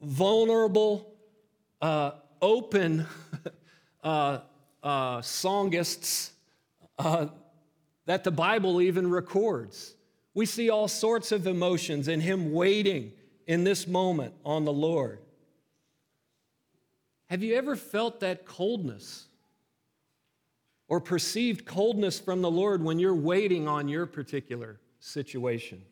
vulnerable, 0.00 1.14
uh, 1.80 2.12
open 2.40 3.06
uh, 4.04 4.40
uh, 4.82 5.18
songists 5.18 6.30
uh, 6.98 7.26
that 8.06 8.24
the 8.24 8.30
Bible 8.30 8.80
even 8.80 9.10
records. 9.10 9.94
We 10.34 10.46
see 10.46 10.70
all 10.70 10.88
sorts 10.88 11.32
of 11.32 11.46
emotions 11.46 12.08
in 12.08 12.20
him 12.20 12.52
waiting 12.52 13.12
in 13.46 13.64
this 13.64 13.86
moment 13.86 14.34
on 14.44 14.64
the 14.64 14.72
Lord. 14.72 15.20
Have 17.26 17.42
you 17.42 17.56
ever 17.56 17.76
felt 17.76 18.20
that 18.20 18.46
coldness 18.46 19.26
or 20.88 21.00
perceived 21.00 21.66
coldness 21.66 22.18
from 22.18 22.40
the 22.40 22.50
Lord 22.50 22.82
when 22.82 22.98
you're 22.98 23.14
waiting 23.14 23.68
on 23.68 23.88
your 23.88 24.06
particular 24.06 24.80
situation? 25.00 25.82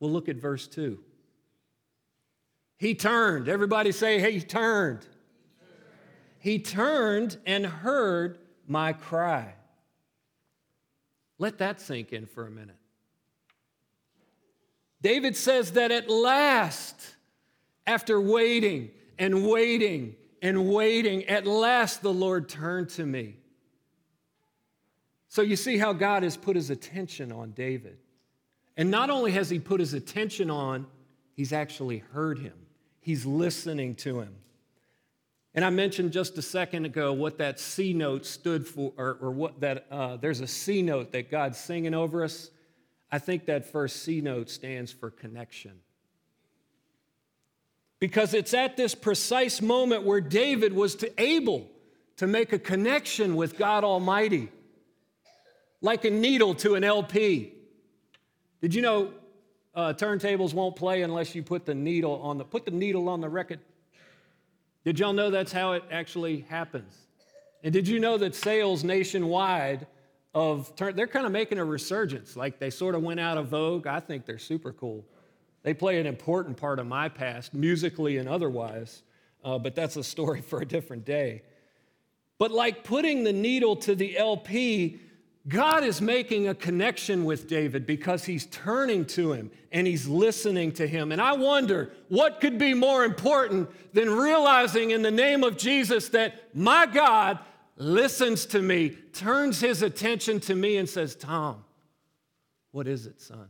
Well, 0.00 0.10
look 0.10 0.28
at 0.28 0.36
verse 0.36 0.66
2. 0.66 0.98
He 2.78 2.94
turned. 2.94 3.48
Everybody 3.48 3.92
say, 3.92 4.32
he 4.32 4.40
turned. 4.40 5.06
He 6.44 6.58
turned 6.58 7.38
and 7.46 7.64
heard 7.64 8.36
my 8.68 8.92
cry. 8.92 9.54
Let 11.38 11.56
that 11.56 11.80
sink 11.80 12.12
in 12.12 12.26
for 12.26 12.46
a 12.46 12.50
minute. 12.50 12.76
David 15.00 15.36
says 15.36 15.72
that 15.72 15.90
at 15.90 16.10
last, 16.10 17.00
after 17.86 18.20
waiting 18.20 18.90
and 19.18 19.48
waiting 19.48 20.16
and 20.42 20.68
waiting, 20.68 21.24
at 21.24 21.46
last 21.46 22.02
the 22.02 22.12
Lord 22.12 22.50
turned 22.50 22.90
to 22.90 23.06
me. 23.06 23.36
So 25.28 25.40
you 25.40 25.56
see 25.56 25.78
how 25.78 25.94
God 25.94 26.24
has 26.24 26.36
put 26.36 26.56
his 26.56 26.68
attention 26.68 27.32
on 27.32 27.52
David. 27.52 27.96
And 28.76 28.90
not 28.90 29.08
only 29.08 29.32
has 29.32 29.48
he 29.48 29.58
put 29.58 29.80
his 29.80 29.94
attention 29.94 30.50
on, 30.50 30.88
he's 31.32 31.54
actually 31.54 32.04
heard 32.12 32.38
him, 32.38 32.66
he's 33.00 33.24
listening 33.24 33.94
to 33.94 34.20
him. 34.20 34.36
And 35.54 35.64
I 35.64 35.70
mentioned 35.70 36.12
just 36.12 36.36
a 36.36 36.42
second 36.42 36.84
ago 36.84 37.12
what 37.12 37.38
that 37.38 37.60
C 37.60 37.92
note 37.92 38.26
stood 38.26 38.66
for, 38.66 38.92
or, 38.96 39.16
or 39.20 39.30
what 39.30 39.60
that, 39.60 39.86
uh, 39.90 40.16
there's 40.16 40.40
a 40.40 40.48
C 40.48 40.82
note 40.82 41.12
that 41.12 41.30
God's 41.30 41.58
singing 41.58 41.94
over 41.94 42.24
us. 42.24 42.50
I 43.12 43.20
think 43.20 43.46
that 43.46 43.64
first 43.64 44.02
C 44.02 44.20
note 44.20 44.50
stands 44.50 44.90
for 44.90 45.10
connection. 45.10 45.78
Because 48.00 48.34
it's 48.34 48.52
at 48.52 48.76
this 48.76 48.94
precise 48.94 49.62
moment 49.62 50.02
where 50.02 50.20
David 50.20 50.72
was 50.72 50.96
to 50.96 51.22
able 51.22 51.70
to 52.16 52.26
make 52.26 52.52
a 52.52 52.58
connection 52.58 53.36
with 53.36 53.56
God 53.56 53.84
Almighty, 53.84 54.48
like 55.80 56.04
a 56.04 56.10
needle 56.10 56.54
to 56.56 56.74
an 56.74 56.82
LP. 56.82 57.52
Did 58.60 58.74
you 58.74 58.82
know 58.82 59.12
uh, 59.74 59.92
turntables 59.92 60.52
won't 60.52 60.74
play 60.74 61.02
unless 61.02 61.34
you 61.34 61.42
put 61.44 61.64
the 61.64 61.74
needle 61.74 62.20
on 62.22 62.38
the 62.38 62.44
put 62.44 62.64
the 62.64 62.70
needle 62.72 63.08
on 63.08 63.20
the 63.20 63.28
record 63.28 63.60
did 64.84 64.98
y'all 64.98 65.12
know 65.12 65.30
that's 65.30 65.52
how 65.52 65.72
it 65.72 65.84
actually 65.90 66.40
happens? 66.48 66.94
And 67.62 67.72
did 67.72 67.88
you 67.88 67.98
know 67.98 68.18
that 68.18 68.34
sales 68.34 68.84
nationwide 68.84 69.86
of 70.34 70.74
turn, 70.76 70.96
they're 70.96 71.06
kind 71.06 71.24
of 71.24 71.32
making 71.32 71.58
a 71.58 71.64
resurgence, 71.64 72.36
like 72.36 72.58
they 72.58 72.70
sort 72.70 72.94
of 72.94 73.02
went 73.02 73.20
out 73.20 73.38
of 73.38 73.48
vogue. 73.48 73.86
I 73.86 74.00
think 74.00 74.26
they're 74.26 74.38
super 74.38 74.72
cool. 74.72 75.04
They 75.62 75.72
play 75.72 75.98
an 75.98 76.06
important 76.06 76.56
part 76.58 76.78
of 76.78 76.86
my 76.86 77.08
past, 77.08 77.54
musically 77.54 78.18
and 78.18 78.28
otherwise, 78.28 79.02
uh, 79.44 79.58
but 79.58 79.74
that's 79.74 79.96
a 79.96 80.04
story 80.04 80.40
for 80.48 80.60
a 80.60 80.66
different 80.66 81.04
day. 81.04 81.42
But 82.38 82.50
like 82.50 82.84
putting 82.84 83.24
the 83.24 83.32
needle 83.32 83.76
to 83.76 83.94
the 83.94 84.18
LP 84.18 85.00
God 85.46 85.84
is 85.84 86.00
making 86.00 86.48
a 86.48 86.54
connection 86.54 87.24
with 87.26 87.48
David 87.48 87.86
because 87.86 88.24
he's 88.24 88.46
turning 88.46 89.04
to 89.06 89.32
him 89.32 89.50
and 89.70 89.86
he's 89.86 90.06
listening 90.06 90.72
to 90.72 90.86
him. 90.86 91.12
And 91.12 91.20
I 91.20 91.34
wonder 91.34 91.92
what 92.08 92.40
could 92.40 92.58
be 92.58 92.72
more 92.72 93.04
important 93.04 93.68
than 93.92 94.10
realizing 94.10 94.92
in 94.92 95.02
the 95.02 95.10
name 95.10 95.44
of 95.44 95.58
Jesus 95.58 96.08
that 96.10 96.54
my 96.54 96.86
God 96.86 97.38
listens 97.76 98.46
to 98.46 98.62
me, 98.62 98.96
turns 99.12 99.60
his 99.60 99.82
attention 99.82 100.40
to 100.40 100.54
me, 100.54 100.78
and 100.78 100.88
says, 100.88 101.14
Tom, 101.14 101.64
what 102.70 102.88
is 102.88 103.06
it, 103.06 103.20
son? 103.20 103.48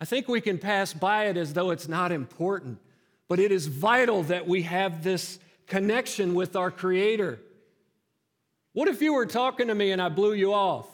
I 0.00 0.04
think 0.04 0.26
we 0.26 0.40
can 0.40 0.58
pass 0.58 0.92
by 0.92 1.26
it 1.26 1.36
as 1.36 1.52
though 1.52 1.70
it's 1.70 1.86
not 1.86 2.10
important. 2.10 2.80
but 3.32 3.40
it 3.40 3.50
is 3.50 3.66
vital 3.66 4.24
that 4.24 4.46
we 4.46 4.60
have 4.60 5.02
this 5.02 5.38
connection 5.66 6.34
with 6.34 6.54
our 6.54 6.70
Creator. 6.70 7.40
What 8.72 8.88
if 8.88 9.02
you 9.02 9.12
were 9.12 9.26
talking 9.26 9.68
to 9.68 9.74
me 9.74 9.90
and 9.90 10.00
I 10.00 10.08
blew 10.08 10.32
you 10.32 10.54
off? 10.54 10.88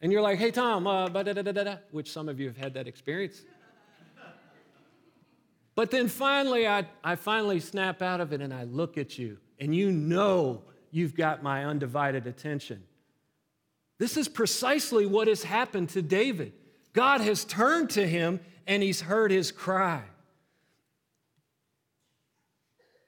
And 0.00 0.10
you're 0.10 0.22
like, 0.22 0.38
hey, 0.38 0.50
Tom, 0.50 0.86
uh, 0.86 1.08
which 1.90 2.10
some 2.10 2.28
of 2.28 2.40
you 2.40 2.46
have 2.46 2.56
had 2.56 2.74
that 2.74 2.88
experience. 2.88 3.42
But 5.74 5.90
then 5.90 6.08
finally, 6.08 6.66
I, 6.66 6.86
I 7.04 7.16
finally 7.16 7.60
snap 7.60 8.02
out 8.02 8.20
of 8.20 8.32
it 8.32 8.40
and 8.40 8.52
I 8.52 8.64
look 8.64 8.98
at 8.98 9.18
you, 9.18 9.38
and 9.58 9.74
you 9.74 9.90
know 9.90 10.62
you've 10.90 11.14
got 11.14 11.42
my 11.42 11.64
undivided 11.64 12.26
attention. 12.26 12.82
This 13.98 14.16
is 14.16 14.28
precisely 14.28 15.06
what 15.06 15.28
has 15.28 15.42
happened 15.42 15.90
to 15.90 16.02
David. 16.02 16.52
God 16.92 17.20
has 17.20 17.44
turned 17.44 17.90
to 17.90 18.06
him 18.06 18.40
and 18.66 18.82
he's 18.82 19.02
heard 19.02 19.30
his 19.30 19.52
cry. 19.52 20.02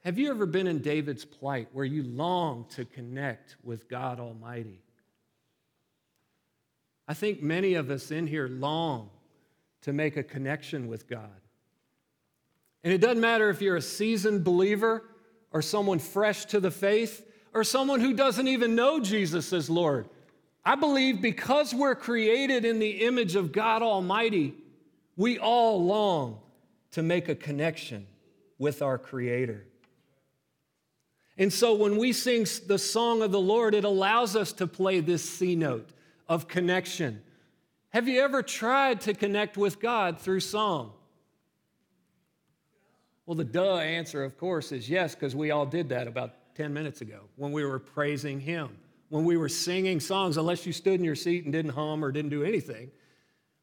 Have 0.03 0.19
you 0.19 0.29
ever 0.29 0.45
been 0.45 0.67
in 0.67 0.79
David's 0.79 1.23
plight 1.23 1.69
where 1.71 1.85
you 1.85 2.03
long 2.03 2.65
to 2.71 2.83
connect 2.83 3.55
with 3.63 3.87
God 3.87 4.19
Almighty? 4.19 4.81
I 7.07 7.13
think 7.13 7.41
many 7.41 7.75
of 7.75 7.89
us 7.89 8.11
in 8.11 8.27
here 8.27 8.49
long 8.49 9.09
to 9.81 9.93
make 9.93 10.17
a 10.17 10.23
connection 10.23 10.87
with 10.87 11.07
God. 11.07 11.29
And 12.83 12.93
it 12.93 12.99
doesn't 12.99 13.21
matter 13.21 13.49
if 13.49 13.61
you're 13.61 13.77
a 13.77 13.81
seasoned 13.81 14.43
believer 14.43 15.03
or 15.51 15.61
someone 15.61 15.99
fresh 15.99 16.45
to 16.45 16.59
the 16.59 16.71
faith 16.71 17.25
or 17.53 17.63
someone 17.63 18.01
who 18.01 18.13
doesn't 18.13 18.47
even 18.47 18.75
know 18.75 18.99
Jesus 18.99 19.53
as 19.53 19.69
Lord. 19.69 20.09
I 20.65 20.75
believe 20.75 21.21
because 21.21 21.73
we're 21.73 21.95
created 21.95 22.65
in 22.65 22.79
the 22.79 23.05
image 23.05 23.35
of 23.35 23.53
God 23.53 23.81
Almighty, 23.81 24.53
we 25.15 25.37
all 25.37 25.85
long 25.85 26.39
to 26.91 27.03
make 27.03 27.29
a 27.29 27.35
connection 27.35 28.05
with 28.57 28.81
our 28.81 28.97
Creator. 28.97 29.65
And 31.37 31.51
so 31.51 31.73
when 31.73 31.97
we 31.97 32.13
sing 32.13 32.45
the 32.67 32.77
song 32.77 33.23
of 33.23 33.31
the 33.31 33.39
Lord, 33.39 33.73
it 33.73 33.83
allows 33.83 34.35
us 34.35 34.51
to 34.53 34.67
play 34.67 34.99
this 34.99 35.27
C 35.27 35.55
note 35.55 35.89
of 36.27 36.47
connection. 36.47 37.21
Have 37.89 38.07
you 38.07 38.21
ever 38.21 38.43
tried 38.43 39.01
to 39.01 39.13
connect 39.13 39.57
with 39.57 39.79
God 39.79 40.19
through 40.19 40.41
song? 40.41 40.93
Well, 43.25 43.35
the 43.35 43.43
duh 43.43 43.77
answer, 43.77 44.23
of 44.23 44.37
course, 44.37 44.71
is 44.71 44.89
yes, 44.89 45.15
because 45.15 45.35
we 45.35 45.51
all 45.51 45.65
did 45.65 45.89
that 45.89 46.07
about 46.07 46.33
10 46.55 46.73
minutes 46.73 47.01
ago 47.01 47.21
when 47.35 47.51
we 47.51 47.63
were 47.63 47.79
praising 47.79 48.39
Him, 48.39 48.77
when 49.09 49.23
we 49.23 49.37
were 49.37 49.49
singing 49.49 49.99
songs, 49.99 50.37
unless 50.37 50.65
you 50.65 50.73
stood 50.73 50.95
in 50.95 51.03
your 51.03 51.15
seat 51.15 51.45
and 51.45 51.53
didn't 51.53 51.71
hum 51.71 52.03
or 52.03 52.11
didn't 52.11 52.31
do 52.31 52.43
anything. 52.43 52.91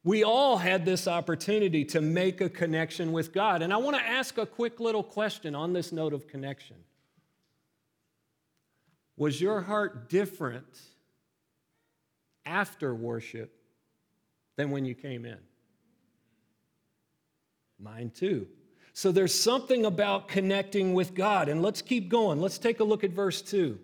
We 0.03 0.25
all 0.25 0.57
had 0.57 0.87
this 0.87 1.07
opportunity 1.07 1.85
to 1.87 2.01
make 2.01 2.41
a 2.41 2.49
connection 2.49 3.13
with 3.13 3.35
God. 3.35 3.61
And 3.61 3.73
I 3.73 3.77
want 3.77 3.97
to 3.99 4.03
ask 4.03 4.39
a 4.39 4.47
quick 4.47 4.81
little 4.81 5.03
question 5.03 5.55
on 5.55 5.75
this 5.75 5.93
note 5.93 6.15
of 6.15 6.27
connection. 6.27 6.77
Was 9.21 9.39
your 9.39 9.61
heart 9.61 10.09
different 10.09 10.81
after 12.47 12.95
worship 12.95 13.55
than 14.57 14.71
when 14.71 14.87
you 14.87 14.95
came 14.95 15.27
in? 15.27 15.37
Mine 17.79 18.13
too. 18.17 18.47
So 18.95 19.13
there's 19.13 19.35
something 19.39 19.85
about 19.85 20.29
connecting 20.29 20.95
with 20.95 21.15
God. 21.15 21.51
And 21.51 21.61
let's 21.61 21.83
keep 21.83 22.09
going. 22.09 22.41
Let's 22.41 22.57
take 22.57 22.81
a 22.81 22.85
look 22.85 23.05
at 23.05 23.11
verse 23.11 23.43
2. 23.43 23.79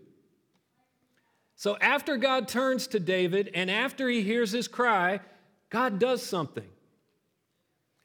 So 1.54 1.76
after 1.82 2.16
God 2.16 2.48
turns 2.48 2.86
to 2.86 2.98
David 2.98 3.50
and 3.52 3.70
after 3.70 4.08
he 4.08 4.22
hears 4.22 4.52
his 4.52 4.66
cry, 4.66 5.20
God 5.68 5.98
does 5.98 6.22
something. 6.22 6.68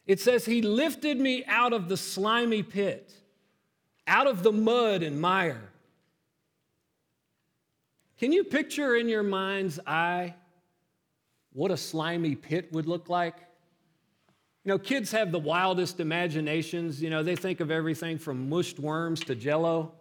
It 0.06 0.20
says, 0.20 0.44
He 0.44 0.62
lifted 0.62 1.18
me 1.18 1.46
out 1.46 1.72
of 1.72 1.88
the 1.88 1.96
slimy 1.96 2.62
pit, 2.62 3.14
out 4.06 4.28
of 4.28 4.44
the 4.44 4.52
mud 4.52 5.02
and 5.02 5.22
mire. 5.22 5.71
Can 8.22 8.32
you 8.32 8.44
picture 8.44 8.96
in 8.96 9.10
your 9.10 9.24
mind's 9.24 9.80
eye 9.88 10.36
what 11.53 11.72
a 11.72 11.75
slimy 11.75 12.36
pit 12.36 12.72
would 12.72 12.86
look 12.86 13.10
like? 13.10 13.36
You 14.64 14.70
know, 14.70 14.77
kids 14.77 15.12
have 15.12 15.31
the 15.31 15.40
wildest 15.40 16.00
imaginations. 16.00 17.01
You 17.01 17.10
know, 17.10 17.24
they 17.24 17.36
think 17.36 17.62
of 17.62 17.72
everything 17.72 18.20
from 18.20 18.48
mushed 18.48 18.77
worms 18.77 19.22
to 19.22 19.34
jello. 19.34 19.94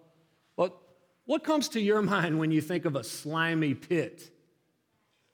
But 0.54 0.76
what 1.24 1.44
comes 1.44 1.70
to 1.70 1.80
your 1.80 2.02
mind 2.16 2.38
when 2.38 2.50
you 2.50 2.60
think 2.60 2.84
of 2.84 2.94
a 2.94 3.02
slimy 3.02 3.72
pit? 3.72 4.30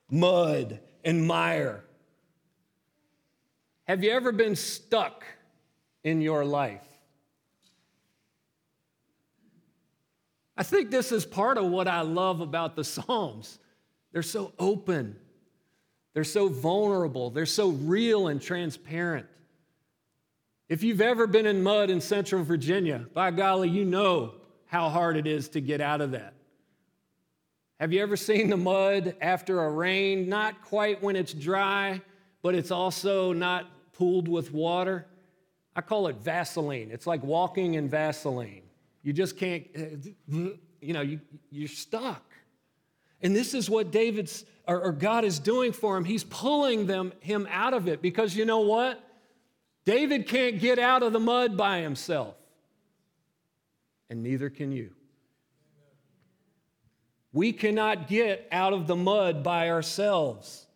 Mud 0.08 0.78
and 1.04 1.26
mire. 1.26 1.82
Have 3.88 4.04
you 4.04 4.12
ever 4.12 4.30
been 4.30 4.54
stuck 4.54 5.24
in 6.04 6.20
your 6.20 6.44
life? 6.44 6.85
I 10.56 10.62
think 10.62 10.90
this 10.90 11.12
is 11.12 11.26
part 11.26 11.58
of 11.58 11.66
what 11.66 11.86
I 11.86 12.00
love 12.00 12.40
about 12.40 12.76
the 12.76 12.84
Psalms. 12.84 13.58
They're 14.12 14.22
so 14.22 14.52
open, 14.58 15.16
they're 16.14 16.24
so 16.24 16.48
vulnerable, 16.48 17.30
they're 17.30 17.44
so 17.44 17.68
real 17.68 18.28
and 18.28 18.40
transparent. 18.40 19.26
If 20.68 20.82
you've 20.82 21.00
ever 21.00 21.26
been 21.26 21.46
in 21.46 21.62
mud 21.62 21.90
in 21.90 22.00
central 22.00 22.42
Virginia, 22.42 23.06
by 23.14 23.30
golly, 23.30 23.68
you 23.68 23.84
know 23.84 24.34
how 24.66 24.88
hard 24.88 25.16
it 25.16 25.26
is 25.26 25.48
to 25.50 25.60
get 25.60 25.80
out 25.80 26.00
of 26.00 26.12
that. 26.12 26.34
Have 27.78 27.92
you 27.92 28.00
ever 28.02 28.16
seen 28.16 28.48
the 28.48 28.56
mud 28.56 29.14
after 29.20 29.62
a 29.62 29.70
rain? 29.70 30.28
Not 30.28 30.62
quite 30.62 31.02
when 31.02 31.14
it's 31.14 31.34
dry, 31.34 32.00
but 32.42 32.54
it's 32.54 32.70
also 32.70 33.32
not 33.32 33.66
pooled 33.92 34.28
with 34.28 34.52
water. 34.52 35.06
I 35.74 35.82
call 35.82 36.08
it 36.08 36.16
Vaseline. 36.16 36.90
It's 36.90 37.06
like 37.06 37.22
walking 37.22 37.74
in 37.74 37.88
Vaseline. 37.88 38.62
You 39.06 39.12
just 39.12 39.36
can't, 39.36 39.64
uh, 39.78 40.48
you 40.80 40.92
know, 40.92 41.00
you, 41.00 41.20
you're 41.48 41.68
stuck. 41.68 42.24
And 43.22 43.36
this 43.36 43.54
is 43.54 43.70
what 43.70 43.92
David's 43.92 44.44
or, 44.66 44.80
or, 44.80 44.90
God 44.90 45.24
is 45.24 45.38
doing 45.38 45.70
for 45.70 45.96
him. 45.96 46.04
He's 46.04 46.24
pulling 46.24 46.88
them 46.88 47.12
him 47.20 47.46
out 47.52 47.72
of 47.72 47.86
it 47.86 48.02
because 48.02 48.34
you 48.34 48.44
know 48.44 48.62
what? 48.62 49.00
David 49.84 50.26
can't 50.26 50.58
get 50.58 50.80
out 50.80 51.04
of 51.04 51.12
the 51.12 51.20
mud 51.20 51.56
by 51.56 51.82
himself. 51.82 52.34
And 54.10 54.24
neither 54.24 54.50
can 54.50 54.72
you. 54.72 54.90
We 57.32 57.52
cannot 57.52 58.08
get 58.08 58.48
out 58.50 58.72
of 58.72 58.88
the 58.88 58.96
mud 58.96 59.44
by 59.44 59.70
ourselves. 59.70 60.66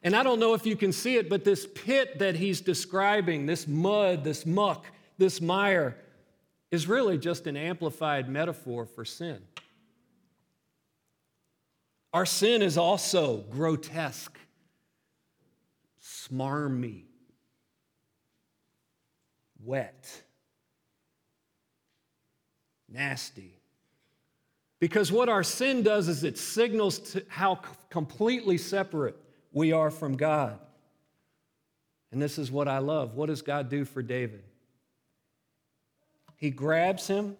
And 0.00 0.14
I 0.14 0.22
don't 0.22 0.38
know 0.38 0.54
if 0.54 0.64
you 0.64 0.76
can 0.76 0.92
see 0.92 1.16
it, 1.16 1.28
but 1.28 1.42
this 1.42 1.66
pit 1.74 2.20
that 2.20 2.36
he's 2.36 2.60
describing, 2.60 3.46
this 3.46 3.66
mud, 3.66 4.22
this 4.22 4.46
muck, 4.46 4.86
this 5.18 5.40
mire, 5.40 5.96
is 6.72 6.88
really 6.88 7.18
just 7.18 7.46
an 7.46 7.56
amplified 7.56 8.28
metaphor 8.28 8.86
for 8.86 9.04
sin. 9.04 9.38
Our 12.14 12.26
sin 12.26 12.62
is 12.62 12.78
also 12.78 13.44
grotesque, 13.50 14.38
smarmy, 16.02 17.04
wet, 19.62 20.22
nasty. 22.88 23.58
Because 24.80 25.12
what 25.12 25.28
our 25.28 25.42
sin 25.42 25.82
does 25.82 26.08
is 26.08 26.24
it 26.24 26.38
signals 26.38 27.16
how 27.28 27.60
completely 27.88 28.58
separate 28.58 29.16
we 29.52 29.72
are 29.72 29.90
from 29.90 30.16
God. 30.16 30.58
And 32.10 32.20
this 32.20 32.38
is 32.38 32.50
what 32.50 32.66
I 32.66 32.78
love. 32.78 33.14
What 33.14 33.26
does 33.26 33.42
God 33.42 33.68
do 33.68 33.84
for 33.84 34.02
David? 34.02 34.42
He 36.42 36.50
grabs 36.50 37.06
him 37.06 37.36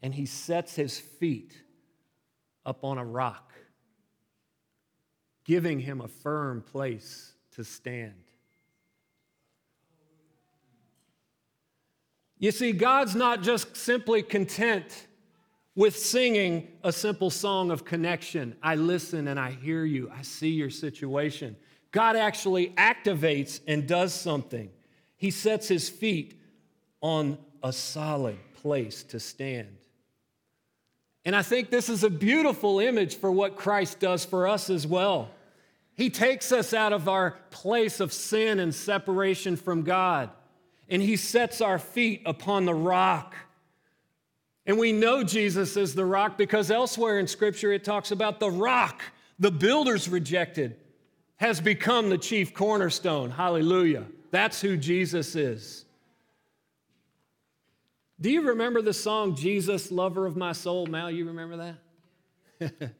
and 0.00 0.14
he 0.14 0.24
sets 0.24 0.76
his 0.76 1.00
feet 1.00 1.52
up 2.64 2.84
on 2.84 2.96
a 2.96 3.04
rock, 3.04 3.52
giving 5.44 5.80
him 5.80 6.00
a 6.00 6.06
firm 6.06 6.62
place 6.62 7.32
to 7.56 7.64
stand. 7.64 8.22
You 12.38 12.52
see, 12.52 12.70
God's 12.70 13.16
not 13.16 13.42
just 13.42 13.76
simply 13.76 14.22
content 14.22 15.08
with 15.74 15.98
singing 15.98 16.68
a 16.84 16.92
simple 16.92 17.30
song 17.30 17.72
of 17.72 17.84
connection. 17.84 18.54
I 18.62 18.76
listen 18.76 19.26
and 19.26 19.40
I 19.40 19.50
hear 19.50 19.84
you, 19.84 20.08
I 20.16 20.22
see 20.22 20.50
your 20.50 20.70
situation. 20.70 21.56
God 21.90 22.14
actually 22.14 22.68
activates 22.78 23.58
and 23.66 23.88
does 23.88 24.14
something. 24.14 24.70
He 25.16 25.32
sets 25.32 25.66
his 25.66 25.88
feet 25.88 26.40
on 27.00 27.38
a 27.64 27.72
solid 27.72 28.38
place 28.62 29.02
to 29.04 29.18
stand. 29.18 29.76
And 31.24 31.34
I 31.34 31.42
think 31.42 31.70
this 31.70 31.88
is 31.88 32.04
a 32.04 32.10
beautiful 32.10 32.78
image 32.78 33.16
for 33.16 33.32
what 33.32 33.56
Christ 33.56 33.98
does 33.98 34.24
for 34.24 34.46
us 34.46 34.70
as 34.70 34.86
well. 34.86 35.30
He 35.94 36.10
takes 36.10 36.52
us 36.52 36.74
out 36.74 36.92
of 36.92 37.08
our 37.08 37.38
place 37.50 37.98
of 37.98 38.12
sin 38.12 38.60
and 38.60 38.74
separation 38.74 39.56
from 39.56 39.82
God, 39.82 40.30
and 40.88 41.00
He 41.00 41.16
sets 41.16 41.60
our 41.60 41.78
feet 41.78 42.22
upon 42.26 42.66
the 42.66 42.74
rock. 42.74 43.34
And 44.66 44.78
we 44.78 44.92
know 44.92 45.24
Jesus 45.24 45.76
is 45.76 45.94
the 45.94 46.04
rock 46.04 46.36
because 46.36 46.70
elsewhere 46.70 47.18
in 47.18 47.26
Scripture 47.26 47.72
it 47.72 47.82
talks 47.84 48.10
about 48.10 48.38
the 48.38 48.50
rock 48.50 49.02
the 49.38 49.50
builders 49.50 50.08
rejected 50.08 50.76
has 51.36 51.60
become 51.60 52.08
the 52.08 52.18
chief 52.18 52.54
cornerstone. 52.54 53.30
Hallelujah. 53.30 54.04
That's 54.30 54.60
who 54.60 54.76
Jesus 54.76 55.34
is. 55.34 55.83
Do 58.20 58.30
you 58.30 58.48
remember 58.48 58.80
the 58.80 58.94
song 58.94 59.34
Jesus, 59.34 59.90
Lover 59.90 60.26
of 60.26 60.36
My 60.36 60.52
Soul? 60.52 60.86
Mal, 60.86 61.10
you 61.10 61.26
remember 61.26 61.76
that? 62.60 62.94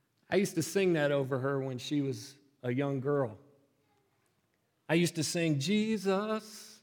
I 0.30 0.36
used 0.36 0.54
to 0.54 0.62
sing 0.62 0.94
that 0.94 1.12
over 1.12 1.38
her 1.38 1.60
when 1.60 1.78
she 1.78 2.00
was 2.00 2.36
a 2.62 2.72
young 2.72 3.00
girl. 3.00 3.36
I 4.88 4.94
used 4.94 5.14
to 5.16 5.24
sing, 5.24 5.58
Jesus, 5.58 6.78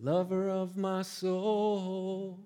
lover 0.00 0.48
of 0.48 0.76
my 0.76 1.02
soul, 1.02 2.38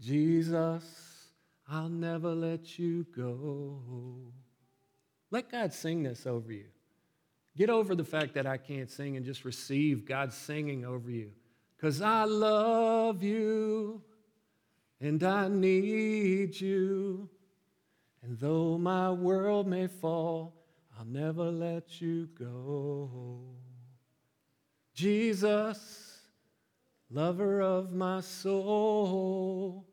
Jesus, 0.00 1.28
I'll 1.68 1.88
never 1.88 2.34
let 2.34 2.78
you 2.78 3.06
go. 3.16 4.32
Let 5.30 5.50
God 5.50 5.72
sing 5.72 6.02
this 6.02 6.26
over 6.26 6.52
you. 6.52 6.66
Get 7.56 7.70
over 7.70 7.94
the 7.94 8.04
fact 8.04 8.34
that 8.34 8.46
I 8.46 8.56
can't 8.56 8.90
sing 8.90 9.16
and 9.16 9.24
just 9.24 9.44
receive 9.44 10.04
God's 10.04 10.36
singing 10.36 10.84
over 10.84 11.10
you. 11.10 11.30
Because 11.82 12.00
I 12.00 12.22
love 12.22 13.24
you 13.24 14.00
and 15.00 15.20
I 15.24 15.48
need 15.48 16.60
you. 16.60 17.28
And 18.22 18.38
though 18.38 18.78
my 18.78 19.10
world 19.10 19.66
may 19.66 19.88
fall, 19.88 20.54
I'll 20.96 21.04
never 21.04 21.50
let 21.50 22.00
you 22.00 22.28
go. 22.38 23.40
Jesus, 24.94 26.20
lover 27.10 27.60
of 27.60 27.92
my 27.92 28.20
soul, 28.20 29.84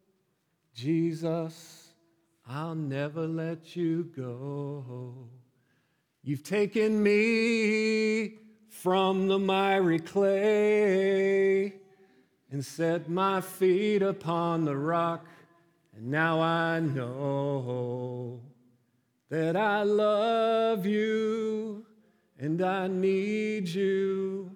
Jesus, 0.75 1.93
I'll 2.47 2.75
never 2.75 3.25
let 3.25 3.75
you 3.75 4.11
go. 4.15 5.27
You've 6.21 6.43
taken 6.43 7.01
me 7.01 8.48
from 8.69 9.27
the 9.27 9.39
miry 9.39 9.99
clay 9.99 11.73
and 12.51 12.63
set 12.65 13.09
my 13.09 13.41
feet 13.41 14.01
upon 14.01 14.65
the 14.65 14.75
rock, 14.75 15.25
and 15.95 16.09
now 16.09 16.39
I 16.39 16.79
know 16.79 18.39
that 19.29 19.55
I 19.55 19.83
love 19.83 20.85
you 20.85 21.85
and 22.39 22.61
I 22.61 22.87
need 22.87 23.67
you. 23.67 24.51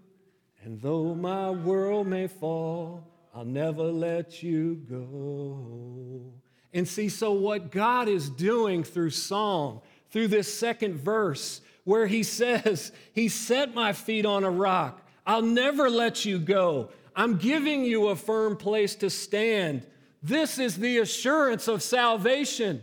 And 0.63 0.81
though 0.81 1.13
my 1.13 1.49
world 1.49 2.07
may 2.07 2.27
fall, 2.27 3.05
I'll 3.35 3.43
never 3.43 3.83
let 3.83 4.41
you 4.41 4.75
go. 4.89 6.31
And 6.71 6.87
see, 6.87 7.09
so 7.09 7.33
what 7.33 7.71
God 7.71 8.07
is 8.07 8.29
doing 8.29 8.83
through 8.83 9.09
song, 9.09 9.81
through 10.09 10.29
this 10.29 10.51
second 10.51 10.95
verse, 10.95 11.61
where 11.83 12.07
he 12.07 12.23
says, 12.23 12.91
He 13.13 13.29
set 13.29 13.73
my 13.73 13.93
feet 13.93 14.25
on 14.25 14.43
a 14.43 14.51
rock. 14.51 15.01
I'll 15.25 15.41
never 15.41 15.89
let 15.89 16.25
you 16.25 16.39
go. 16.39 16.89
I'm 17.15 17.37
giving 17.37 17.83
you 17.83 18.07
a 18.07 18.15
firm 18.15 18.57
place 18.57 18.95
to 18.95 19.09
stand. 19.09 19.85
This 20.21 20.57
is 20.57 20.77
the 20.77 20.99
assurance 20.99 21.67
of 21.67 21.83
salvation. 21.83 22.81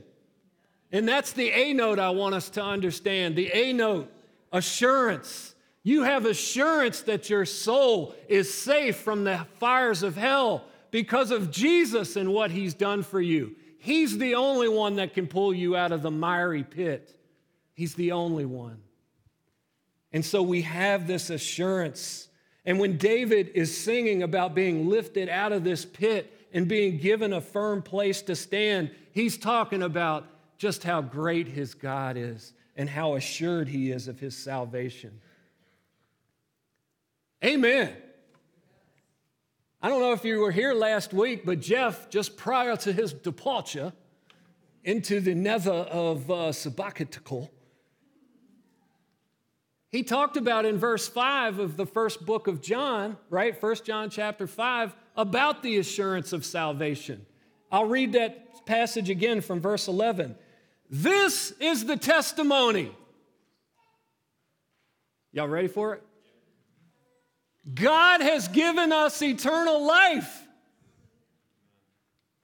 And 0.92 1.08
that's 1.08 1.32
the 1.32 1.50
A 1.50 1.72
note 1.72 1.98
I 1.98 2.10
want 2.10 2.34
us 2.34 2.50
to 2.50 2.62
understand 2.62 3.36
the 3.36 3.50
A 3.52 3.72
note, 3.72 4.12
assurance. 4.52 5.54
You 5.82 6.02
have 6.02 6.26
assurance 6.26 7.02
that 7.02 7.30
your 7.30 7.46
soul 7.46 8.14
is 8.28 8.52
safe 8.52 8.96
from 8.96 9.24
the 9.24 9.46
fires 9.58 10.02
of 10.02 10.16
hell 10.16 10.64
because 10.90 11.30
of 11.30 11.50
Jesus 11.50 12.16
and 12.16 12.32
what 12.32 12.50
he's 12.50 12.74
done 12.74 13.02
for 13.02 13.20
you. 13.20 13.56
He's 13.78 14.18
the 14.18 14.34
only 14.34 14.68
one 14.68 14.96
that 14.96 15.14
can 15.14 15.26
pull 15.26 15.54
you 15.54 15.76
out 15.76 15.92
of 15.92 16.02
the 16.02 16.10
miry 16.10 16.64
pit. 16.64 17.16
He's 17.72 17.94
the 17.94 18.12
only 18.12 18.44
one. 18.44 18.82
And 20.12 20.24
so 20.24 20.42
we 20.42 20.62
have 20.62 21.06
this 21.06 21.30
assurance. 21.30 22.28
And 22.64 22.78
when 22.78 22.96
David 22.96 23.50
is 23.54 23.76
singing 23.76 24.22
about 24.22 24.54
being 24.54 24.88
lifted 24.88 25.28
out 25.28 25.52
of 25.52 25.64
this 25.64 25.84
pit 25.84 26.32
and 26.52 26.66
being 26.66 26.98
given 26.98 27.32
a 27.32 27.40
firm 27.40 27.82
place 27.82 28.22
to 28.22 28.34
stand, 28.34 28.90
he's 29.12 29.38
talking 29.38 29.82
about 29.82 30.26
just 30.58 30.82
how 30.82 31.00
great 31.00 31.48
his 31.48 31.74
God 31.74 32.16
is 32.16 32.52
and 32.76 32.88
how 32.88 33.14
assured 33.14 33.68
he 33.68 33.90
is 33.90 34.08
of 34.08 34.18
his 34.18 34.36
salvation. 34.36 35.20
Amen. 37.44 37.94
I 39.82 39.88
don't 39.88 40.00
know 40.00 40.12
if 40.12 40.24
you 40.24 40.40
were 40.40 40.52
here 40.52 40.74
last 40.74 41.14
week, 41.14 41.46
but 41.46 41.60
Jeff, 41.60 42.10
just 42.10 42.36
prior 42.36 42.76
to 42.76 42.92
his 42.92 43.14
departure 43.14 43.92
into 44.84 45.20
the 45.20 45.34
nether 45.34 45.72
of 45.72 46.30
uh, 46.30 46.52
he 49.90 50.05
talked 50.05 50.37
about 50.37 50.64
in 50.64 50.79
verse 50.79 51.09
5 51.09 51.59
of 51.59 51.76
the 51.76 51.87
first 51.87 52.24
book 52.24 52.46
of 52.46 52.61
John, 52.61 53.16
right? 53.29 53.57
First 53.57 53.85
John 53.85 54.09
chapter 54.09 54.46
5, 54.46 54.94
about 55.16 55.62
the 55.62 55.79
assurance 55.79 56.33
of 56.33 56.44
salvation. 56.44 57.26
I'll 57.72 57.87
read 57.87 58.12
that 58.12 58.66
passage 58.66 59.11
again 59.11 59.40
from 59.40 59.61
verse 59.61 59.88
11. 59.88 60.37
This 60.88 61.53
is 61.61 61.85
the 61.85 61.96
testimony. 61.96 62.92
Y'all 65.33 65.48
ready 65.48 65.68
for 65.68 65.94
it? 65.94 66.03
God 67.74 68.20
has 68.20 68.48
given 68.48 68.92
us 68.92 69.20
eternal 69.22 69.87
life. 69.87 70.42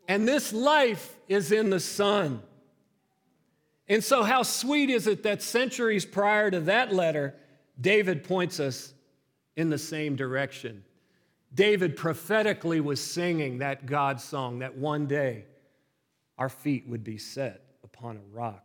And 0.08 0.26
this 0.26 0.52
life 0.52 1.16
is 1.28 1.50
in 1.50 1.70
the 1.70 1.80
Son. 1.80 2.42
And 3.88 4.02
so, 4.02 4.22
how 4.22 4.42
sweet 4.42 4.90
is 4.90 5.06
it 5.06 5.22
that 5.22 5.42
centuries 5.42 6.04
prior 6.04 6.50
to 6.50 6.60
that 6.60 6.92
letter, 6.92 7.34
David 7.80 8.24
points 8.24 8.58
us 8.58 8.92
in 9.56 9.70
the 9.70 9.78
same 9.78 10.16
direction? 10.16 10.84
David 11.54 11.96
prophetically 11.96 12.80
was 12.80 13.00
singing 13.00 13.58
that 13.58 13.86
God 13.86 14.20
song 14.20 14.58
that 14.58 14.76
one 14.76 15.06
day 15.06 15.44
our 16.36 16.48
feet 16.48 16.86
would 16.86 17.04
be 17.04 17.16
set 17.18 17.62
upon 17.82 18.16
a 18.16 18.36
rock. 18.36 18.62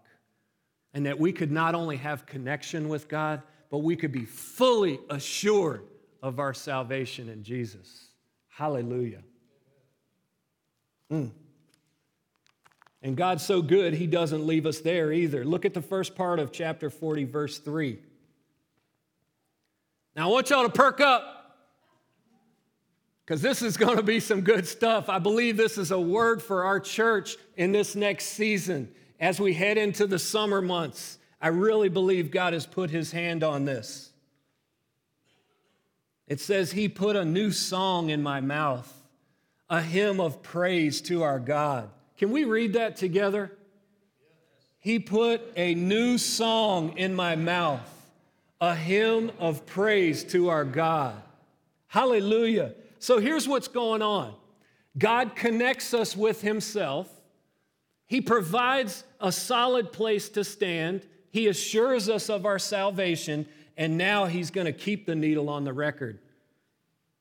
And 0.94 1.06
that 1.06 1.18
we 1.18 1.32
could 1.32 1.52
not 1.52 1.74
only 1.74 1.96
have 1.98 2.26
connection 2.26 2.90
with 2.90 3.08
God, 3.08 3.42
but 3.70 3.78
we 3.80 3.96
could 3.96 4.12
be 4.12 4.26
fully 4.26 5.00
assured 5.10 5.86
of 6.22 6.40
our 6.40 6.54
salvation 6.54 7.30
in 7.30 7.44
Jesus. 7.44 8.08
Hallelujah. 8.50 9.24
Mm. 11.10 11.32
And 13.02 13.18
God's 13.18 13.46
so 13.46 13.62
good, 13.62 13.94
He 13.94 14.08
doesn't 14.08 14.46
leave 14.46 14.66
us 14.66 14.80
there 14.80 15.12
either. 15.12 15.44
Look 15.44 15.66
at 15.66 15.74
the 15.74 15.82
first 15.82 16.16
part 16.16 16.40
of 16.40 16.52
chapter 16.52 16.90
40, 16.90 17.24
verse 17.26 17.58
3. 17.58 17.98
Now, 20.16 20.28
I 20.28 20.32
want 20.32 20.50
y'all 20.50 20.64
to 20.64 20.70
perk 20.70 21.00
up 21.00 21.56
because 23.26 23.42
this 23.42 23.62
is 23.62 23.78
going 23.78 23.98
to 23.98 24.04
be 24.04 24.20
some 24.20 24.42
good 24.42 24.68
stuff. 24.68 25.10
I 25.10 25.20
believe 25.20 25.58
this 25.58 25.78
is 25.78 25.92
a 25.92 26.00
word 26.00 26.42
for 26.42 26.66
our 26.66 26.80
church 26.80 27.38
in 27.56 27.72
this 27.72 27.96
next 27.96 28.26
season 28.26 28.92
as 29.20 29.40
we 29.40 29.54
head 29.54 29.78
into 29.78 30.06
the 30.06 30.20
summer 30.20 30.62
months. 30.62 31.18
I 31.42 31.48
really 31.48 31.90
believe 31.90 32.30
God 32.30 32.54
has 32.54 32.66
put 32.66 32.90
His 32.90 33.12
hand 33.12 33.44
on 33.44 33.66
this. 33.66 34.12
It 36.28 36.40
says, 36.40 36.72
He 36.72 36.88
put 36.88 37.16
a 37.16 37.26
new 37.26 37.52
song 37.52 38.10
in 38.10 38.22
my 38.22 38.42
mouth, 38.42 38.92
a 39.70 39.82
hymn 39.82 40.20
of 40.20 40.44
praise 40.44 41.02
to 41.04 41.24
our 41.24 41.40
God. 41.40 41.90
Can 42.22 42.30
we 42.30 42.44
read 42.44 42.74
that 42.74 42.98
together? 42.98 43.52
He 44.78 45.00
put 45.00 45.42
a 45.56 45.74
new 45.74 46.20
song 46.20 46.96
in 46.96 47.16
my 47.16 47.36
mouth, 47.36 47.82
a 48.62 48.76
hymn 48.76 49.32
of 49.40 49.66
praise 49.66 50.24
to 50.26 50.50
our 50.50 50.64
God. 50.64 51.20
Hallelujah. 51.88 52.76
So 53.00 53.18
here's 53.18 53.48
what's 53.48 53.68
going 53.68 54.04
on 54.04 54.36
God 55.00 55.36
connects 55.36 55.96
us 55.96 56.16
with 56.16 56.42
Himself, 56.44 57.10
He 58.06 58.22
provides 58.22 59.04
a 59.20 59.32
solid 59.32 59.92
place 59.92 60.30
to 60.30 60.44
stand, 60.44 61.08
He 61.32 61.48
assures 61.48 62.08
us 62.08 62.30
of 62.30 62.46
our 62.46 62.60
salvation, 62.60 63.48
and 63.76 63.98
now 63.98 64.26
He's 64.26 64.52
going 64.52 64.66
to 64.66 64.74
keep 64.74 65.08
the 65.08 65.16
needle 65.16 65.50
on 65.50 65.64
the 65.64 65.74
record 65.74 66.20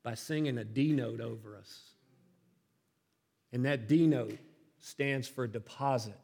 by 0.03 0.13
singing 0.13 0.59
a 0.59 0.63
D 0.63 0.91
note 0.91 1.21
over 1.21 1.57
us. 1.57 1.79
And 3.51 3.65
that 3.65 3.87
D 3.87 4.05
note 4.05 4.37
stands 4.81 5.27
for 5.27 5.47
deposit. 5.47 6.17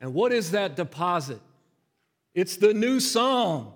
And 0.00 0.14
what 0.14 0.32
is 0.32 0.50
that 0.52 0.76
deposit? 0.76 1.40
It's 2.34 2.56
the 2.56 2.74
new 2.74 3.00
song. 3.00 3.74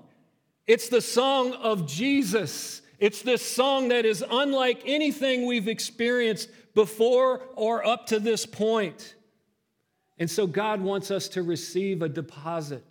It's 0.67 0.89
the 0.89 1.03
song 1.03 1.53
of 1.53 1.87
Jesus. 1.87 2.81
It's 2.99 3.23
this 3.23 3.43
song 3.43 3.89
that 3.89 4.07
is 4.07 4.25
unlike 4.29 4.83
anything 4.87 5.47
we've 5.47 5.69
experienced 5.69 6.49
before 6.75 7.43
or 7.55 7.87
up 7.87 8.07
to 8.07 8.19
this 8.19 8.47
point. 8.47 9.15
And 10.19 10.31
so 10.31 10.47
God 10.47 10.81
wants 10.81 11.11
us 11.11 11.29
to 11.31 11.43
receive 11.43 12.01
a 12.01 12.09
deposit 12.09 12.85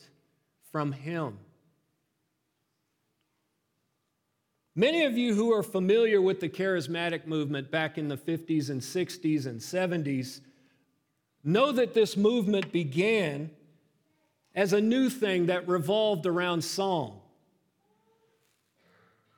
from 0.72 0.92
Him. 0.92 1.40
Many 4.76 5.04
of 5.04 5.16
you 5.16 5.36
who 5.36 5.54
are 5.54 5.62
familiar 5.62 6.20
with 6.20 6.40
the 6.40 6.50
charismatic 6.50 7.28
movement 7.28 7.70
back 7.70 8.00
in 8.00 8.08
the 8.08 8.18
50s 8.18 8.72
and 8.72 8.82
60s 8.82 9.46
and 9.46 9.60
70s 9.60 10.42
know 11.44 11.72
that 11.72 11.94
this 11.94 12.18
movement 12.18 12.72
began 12.72 13.52
as 14.56 14.74
a 14.74 14.82
new 14.82 15.10
thing 15.10 15.48
that 15.48 15.68
revolved 15.68 16.26
around 16.26 16.64
song. 16.64 17.20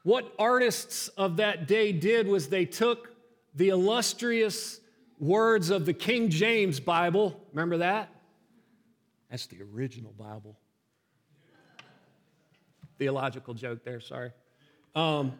what 0.04 0.32
artists 0.38 1.08
of 1.10 1.38
that 1.38 1.67
day 1.67 1.91
did 1.91 2.28
was 2.28 2.48
they 2.48 2.63
took 2.65 3.15
the 3.56 3.69
illustrious 3.69 4.80
words 5.19 5.69
of 5.71 5.86
the 5.86 5.93
King 5.93 6.30
James 6.30 6.80
Bible. 6.80 7.41
Remember 7.52 7.78
that? 7.78 8.10
That's 9.32 9.48
the 9.48 9.58
original 9.74 10.13
Bible. 10.13 10.56
Theological 13.00 13.54
joke 13.56 13.84
there, 13.84 14.00
sorry. 14.00 14.32
Um, 14.95 15.34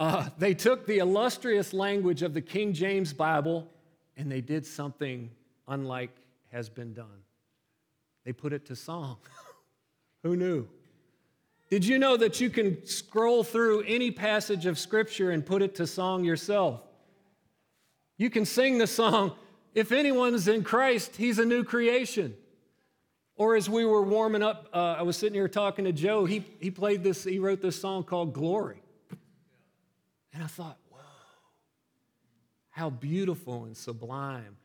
uh, 0.00 0.30
they 0.38 0.54
took 0.54 0.86
the 0.86 0.98
illustrious 0.98 1.72
language 1.72 2.22
of 2.22 2.34
the 2.34 2.40
King 2.40 2.72
James 2.72 3.12
Bible 3.12 3.68
and 4.16 4.30
they 4.30 4.40
did 4.40 4.66
something 4.66 5.30
unlike 5.66 6.10
has 6.50 6.68
been 6.68 6.94
done. 6.94 7.22
They 8.24 8.32
put 8.32 8.52
it 8.52 8.66
to 8.66 8.76
song. 8.76 9.18
Who 10.22 10.36
knew? 10.36 10.66
Did 11.70 11.84
you 11.84 11.98
know 11.98 12.16
that 12.16 12.40
you 12.40 12.48
can 12.48 12.84
scroll 12.86 13.44
through 13.44 13.82
any 13.82 14.10
passage 14.10 14.66
of 14.66 14.78
Scripture 14.78 15.30
and 15.30 15.44
put 15.44 15.62
it 15.62 15.74
to 15.76 15.86
song 15.86 16.24
yourself? 16.24 16.80
You 18.16 18.30
can 18.30 18.44
sing 18.44 18.78
the 18.78 18.86
song, 18.86 19.32
If 19.74 19.92
anyone's 19.92 20.48
in 20.48 20.64
Christ, 20.64 21.16
he's 21.16 21.38
a 21.38 21.44
new 21.44 21.62
creation. 21.62 22.34
Or 23.38 23.54
as 23.54 23.70
we 23.70 23.84
were 23.84 24.02
warming 24.02 24.42
up, 24.42 24.68
uh, 24.74 24.96
I 24.98 25.02
was 25.02 25.16
sitting 25.16 25.34
here 25.34 25.48
talking 25.48 25.84
to 25.84 25.92
Joe, 25.92 26.24
he, 26.24 26.44
he 26.60 26.72
played 26.72 27.04
this, 27.04 27.22
he 27.22 27.38
wrote 27.38 27.62
this 27.62 27.80
song 27.80 28.02
called 28.02 28.34
Glory. 28.34 28.82
And 30.34 30.42
I 30.42 30.48
thought, 30.48 30.76
whoa, 30.90 30.98
how 32.70 32.90
beautiful 32.90 33.64
and 33.64 33.76
sublime. 33.76 34.56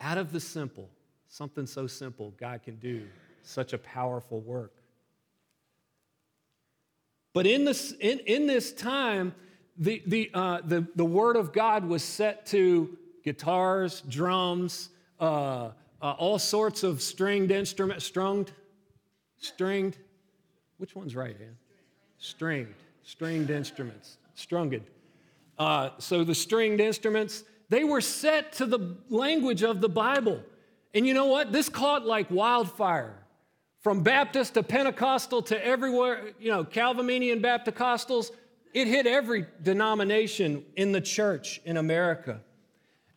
Out 0.00 0.16
of 0.16 0.30
the 0.30 0.38
simple, 0.38 0.88
something 1.26 1.66
so 1.66 1.88
simple, 1.88 2.32
God 2.38 2.62
can 2.62 2.76
do 2.76 3.02
such 3.42 3.72
a 3.72 3.78
powerful 3.78 4.40
work. 4.40 4.74
But 7.32 7.48
in 7.48 7.64
this, 7.64 7.92
in, 8.00 8.20
in 8.20 8.46
this 8.46 8.72
time, 8.72 9.34
the, 9.76 10.02
the, 10.06 10.30
uh, 10.34 10.60
the, 10.64 10.86
the 10.94 11.04
Word 11.04 11.34
of 11.34 11.52
God 11.52 11.84
was 11.84 12.04
set 12.04 12.46
to 12.46 12.96
guitars, 13.24 14.02
drums, 14.08 14.90
uh, 15.18 15.70
uh, 16.00 16.12
all 16.12 16.38
sorts 16.38 16.82
of 16.82 17.02
stringed 17.02 17.50
instruments, 17.50 18.04
strunged, 18.04 18.52
stringed. 19.38 19.96
Which 20.78 20.94
one's 20.94 21.16
right, 21.16 21.36
Ann? 21.40 21.56
Stringed, 22.18 22.74
stringed 23.02 23.50
instruments, 23.50 24.18
strunged. 24.34 24.82
Uh, 25.58 25.90
so 25.98 26.24
the 26.24 26.34
stringed 26.34 26.80
instruments, 26.80 27.44
they 27.68 27.84
were 27.84 28.00
set 28.00 28.52
to 28.54 28.66
the 28.66 28.96
language 29.08 29.62
of 29.62 29.80
the 29.80 29.88
Bible. 29.88 30.42
And 30.94 31.06
you 31.06 31.14
know 31.14 31.26
what? 31.26 31.52
This 31.52 31.68
caught 31.68 32.06
like 32.06 32.30
wildfire. 32.30 33.14
From 33.80 34.02
Baptist 34.02 34.54
to 34.54 34.62
Pentecostal 34.62 35.42
to 35.42 35.64
everywhere, 35.64 36.32
you 36.40 36.50
know, 36.50 36.64
Calvinian 36.64 37.40
Baptist 37.40 38.32
it 38.74 38.86
hit 38.86 39.06
every 39.06 39.46
denomination 39.62 40.64
in 40.76 40.92
the 40.92 41.00
church 41.00 41.60
in 41.64 41.76
America. 41.76 42.40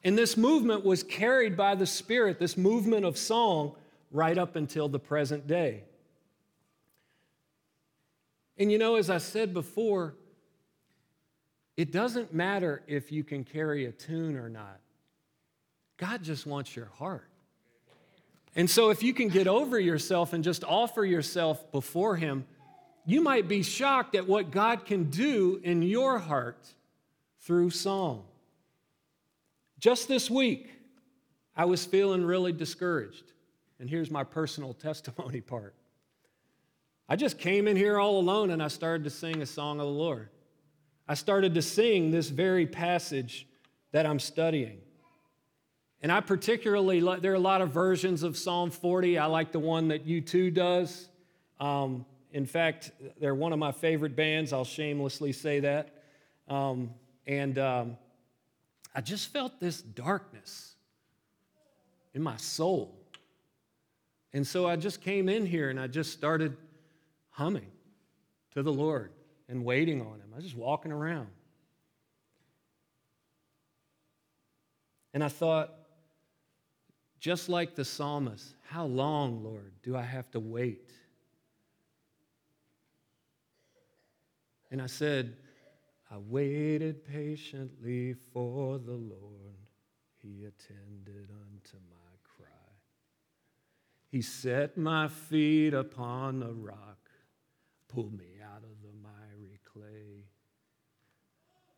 And 0.03 0.17
this 0.17 0.35
movement 0.35 0.83
was 0.83 1.03
carried 1.03 1.55
by 1.55 1.75
the 1.75 1.85
Spirit, 1.85 2.39
this 2.39 2.57
movement 2.57 3.05
of 3.05 3.17
song, 3.17 3.75
right 4.11 4.37
up 4.37 4.55
until 4.55 4.89
the 4.89 4.99
present 4.99 5.47
day. 5.47 5.83
And 8.57 8.71
you 8.71 8.77
know, 8.77 8.95
as 8.95 9.09
I 9.09 9.19
said 9.19 9.53
before, 9.53 10.15
it 11.77 11.91
doesn't 11.91 12.33
matter 12.33 12.83
if 12.87 13.11
you 13.11 13.23
can 13.23 13.43
carry 13.43 13.85
a 13.85 13.91
tune 13.91 14.37
or 14.37 14.49
not. 14.49 14.79
God 15.97 16.23
just 16.23 16.45
wants 16.45 16.75
your 16.75 16.87
heart. 16.97 17.27
And 18.55 18.69
so, 18.69 18.89
if 18.89 19.01
you 19.01 19.13
can 19.13 19.29
get 19.29 19.47
over 19.47 19.79
yourself 19.79 20.33
and 20.33 20.43
just 20.43 20.63
offer 20.63 21.05
yourself 21.05 21.71
before 21.71 22.17
Him, 22.17 22.45
you 23.05 23.21
might 23.21 23.47
be 23.47 23.63
shocked 23.63 24.15
at 24.15 24.27
what 24.27 24.51
God 24.51 24.85
can 24.85 25.05
do 25.05 25.61
in 25.63 25.81
your 25.81 26.19
heart 26.19 26.67
through 27.39 27.69
song. 27.69 28.25
Just 29.81 30.07
this 30.07 30.29
week, 30.29 30.69
I 31.55 31.65
was 31.65 31.83
feeling 31.83 32.23
really 32.23 32.53
discouraged. 32.53 33.33
And 33.79 33.89
here's 33.89 34.11
my 34.11 34.23
personal 34.23 34.73
testimony 34.81 35.41
part. 35.41 35.73
I 37.09 37.15
just 37.15 37.39
came 37.39 37.67
in 37.67 37.75
here 37.75 37.99
all 37.99 38.19
alone 38.19 38.51
and 38.51 38.61
I 38.61 38.67
started 38.67 39.03
to 39.05 39.09
sing 39.09 39.41
a 39.41 39.45
song 39.45 39.79
of 39.79 39.87
the 39.87 39.91
Lord. 39.91 40.29
I 41.07 41.15
started 41.15 41.55
to 41.55 41.63
sing 41.63 42.11
this 42.11 42.29
very 42.29 42.67
passage 42.67 43.47
that 43.91 44.05
I'm 44.05 44.19
studying. 44.19 44.77
And 46.03 46.11
I 46.11 46.21
particularly, 46.21 46.99
there 47.19 47.31
are 47.31 47.35
a 47.35 47.39
lot 47.39 47.61
of 47.61 47.71
versions 47.71 48.21
of 48.21 48.37
Psalm 48.37 48.69
40. 48.69 49.17
I 49.17 49.25
like 49.25 49.51
the 49.51 49.59
one 49.59 49.87
that 49.87 50.07
U2 50.07 50.53
does. 50.53 51.09
Um, 51.59 52.05
in 52.31 52.45
fact, 52.45 52.91
they're 53.19 53.35
one 53.35 53.51
of 53.51 53.59
my 53.59 53.71
favorite 53.71 54.15
bands. 54.15 54.53
I'll 54.53 54.63
shamelessly 54.63 55.33
say 55.33 55.59
that. 55.61 56.03
Um, 56.47 56.91
and 57.25 57.57
um, 57.57 57.97
I 58.93 59.01
just 59.01 59.31
felt 59.31 59.59
this 59.59 59.81
darkness 59.81 60.75
in 62.13 62.21
my 62.21 62.37
soul. 62.37 62.97
And 64.33 64.45
so 64.45 64.67
I 64.67 64.75
just 64.75 65.01
came 65.01 65.29
in 65.29 65.45
here 65.45 65.69
and 65.69 65.79
I 65.79 65.87
just 65.87 66.11
started 66.11 66.57
humming 67.29 67.71
to 68.53 68.63
the 68.63 68.71
Lord 68.71 69.11
and 69.47 69.63
waiting 69.63 70.01
on 70.01 70.19
Him. 70.19 70.29
I 70.33 70.35
was 70.37 70.45
just 70.45 70.57
walking 70.57 70.91
around. 70.91 71.27
And 75.13 75.23
I 75.23 75.27
thought, 75.27 75.73
just 77.19 77.49
like 77.49 77.75
the 77.75 77.85
psalmist, 77.85 78.55
how 78.67 78.85
long, 78.85 79.43
Lord, 79.43 79.71
do 79.83 79.95
I 79.95 80.01
have 80.01 80.31
to 80.31 80.39
wait? 80.39 80.89
And 84.71 84.81
I 84.81 84.87
said, 84.87 85.35
I 86.11 86.17
waited 86.17 87.05
patiently 87.05 88.15
for 88.33 88.77
the 88.77 88.91
Lord. 88.91 89.55
He 90.21 90.43
attended 90.43 91.29
unto 91.29 91.77
my 91.89 92.11
cry. 92.23 92.47
He 94.09 94.21
set 94.21 94.77
my 94.77 95.07
feet 95.07 95.73
upon 95.73 96.41
the 96.41 96.53
rock, 96.53 97.09
pulled 97.87 98.17
me 98.17 98.39
out 98.43 98.63
of 98.63 98.81
the 98.81 98.93
miry 99.01 99.59
clay. 99.63 100.25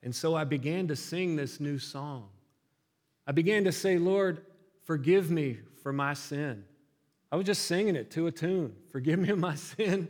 And 0.01 0.15
so 0.15 0.35
I 0.35 0.43
began 0.43 0.87
to 0.87 0.95
sing 0.95 1.35
this 1.35 1.59
new 1.59 1.77
song. 1.77 2.29
I 3.27 3.31
began 3.31 3.63
to 3.65 3.71
say, 3.71 3.97
Lord, 3.97 4.41
Forgive 4.83 5.31
me 5.31 5.59
for 5.81 5.93
my 5.93 6.13
sin. 6.13 6.65
I 7.31 7.35
was 7.35 7.45
just 7.45 7.63
singing 7.63 7.95
it 7.95 8.11
to 8.11 8.27
a 8.27 8.31
tune. 8.31 8.75
Forgive 8.91 9.19
me 9.19 9.29
of 9.29 9.39
my 9.39 9.55
sin. 9.77 10.09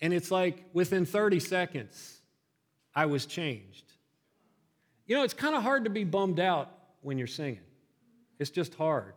And 0.00 0.12
it's 0.12 0.30
like 0.30 0.64
within 0.72 1.06
30 1.06 1.40
seconds, 1.40 2.17
I 2.98 3.06
was 3.06 3.26
changed. 3.26 3.84
You 5.06 5.14
know, 5.14 5.22
it's 5.22 5.32
kind 5.32 5.54
of 5.54 5.62
hard 5.62 5.84
to 5.84 5.90
be 5.90 6.02
bummed 6.02 6.40
out 6.40 6.72
when 7.00 7.16
you're 7.16 7.28
singing, 7.28 7.60
it's 8.40 8.50
just 8.50 8.74
hard. 8.74 9.14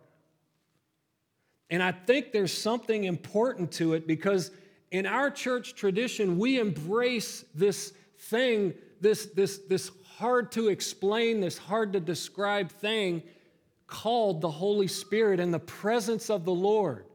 And 1.71 1.81
I 1.81 1.91
think 1.91 2.31
there's 2.31 2.55
something 2.55 3.05
important 3.05 3.71
to 3.73 3.95
it 3.95 4.05
because 4.05 4.51
in 4.91 5.07
our 5.07 5.31
church 5.31 5.73
tradition, 5.73 6.37
we 6.37 6.59
embrace 6.59 7.43
this 7.55 7.93
thing, 8.19 8.75
this, 8.99 9.25
this, 9.35 9.57
this 9.67 9.89
hard 10.15 10.51
to 10.51 10.67
explain, 10.67 11.39
this 11.39 11.57
hard 11.57 11.93
to 11.93 11.99
describe 11.99 12.69
thing 12.71 13.23
called 13.87 14.41
the 14.41 14.51
Holy 14.51 14.87
Spirit 14.87 15.39
and 15.39 15.51
the 15.51 15.59
presence 15.59 16.29
of 16.29 16.45
the 16.45 16.53
Lord. 16.53 17.05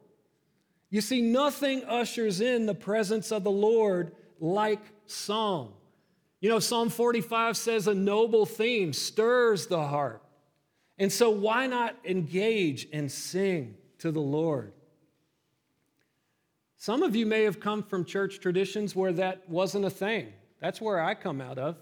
You 0.90 1.00
see, 1.00 1.20
nothing 1.20 1.85
ushers 1.85 2.40
in 2.40 2.66
the 2.66 2.74
presence 2.74 3.31
of 3.31 3.44
the 3.44 3.52
Lord 3.52 4.16
like 4.40 4.83
song. 5.07 5.75
You 6.46 6.52
know, 6.52 6.61
Psalm 6.61 6.90
45 6.90 7.56
says 7.56 7.88
a 7.88 7.94
noble 7.94 8.46
theme 8.46 8.92
stirs 8.92 9.66
the 9.66 9.82
heart. 9.82 10.22
And 10.96 11.11
so, 11.11 11.28
why 11.28 11.66
not 11.66 11.96
engage 12.04 12.87
and 12.92 13.11
sing 13.11 13.74
to 13.98 14.12
the 14.12 14.20
Lord? 14.20 14.72
Some 16.76 17.02
of 17.02 17.16
you 17.16 17.26
may 17.26 17.42
have 17.42 17.59
come 17.59 17.82
from 17.82 18.04
church 18.04 18.38
traditions 18.38 18.94
where 18.94 19.12
that 19.14 19.48
wasn't 19.50 19.87
a 19.87 19.90
thing. 19.90 20.32
That's 20.61 20.80
where 20.80 21.02
I 21.02 21.14
come 21.14 21.40
out 21.40 21.59
of. 21.59 21.78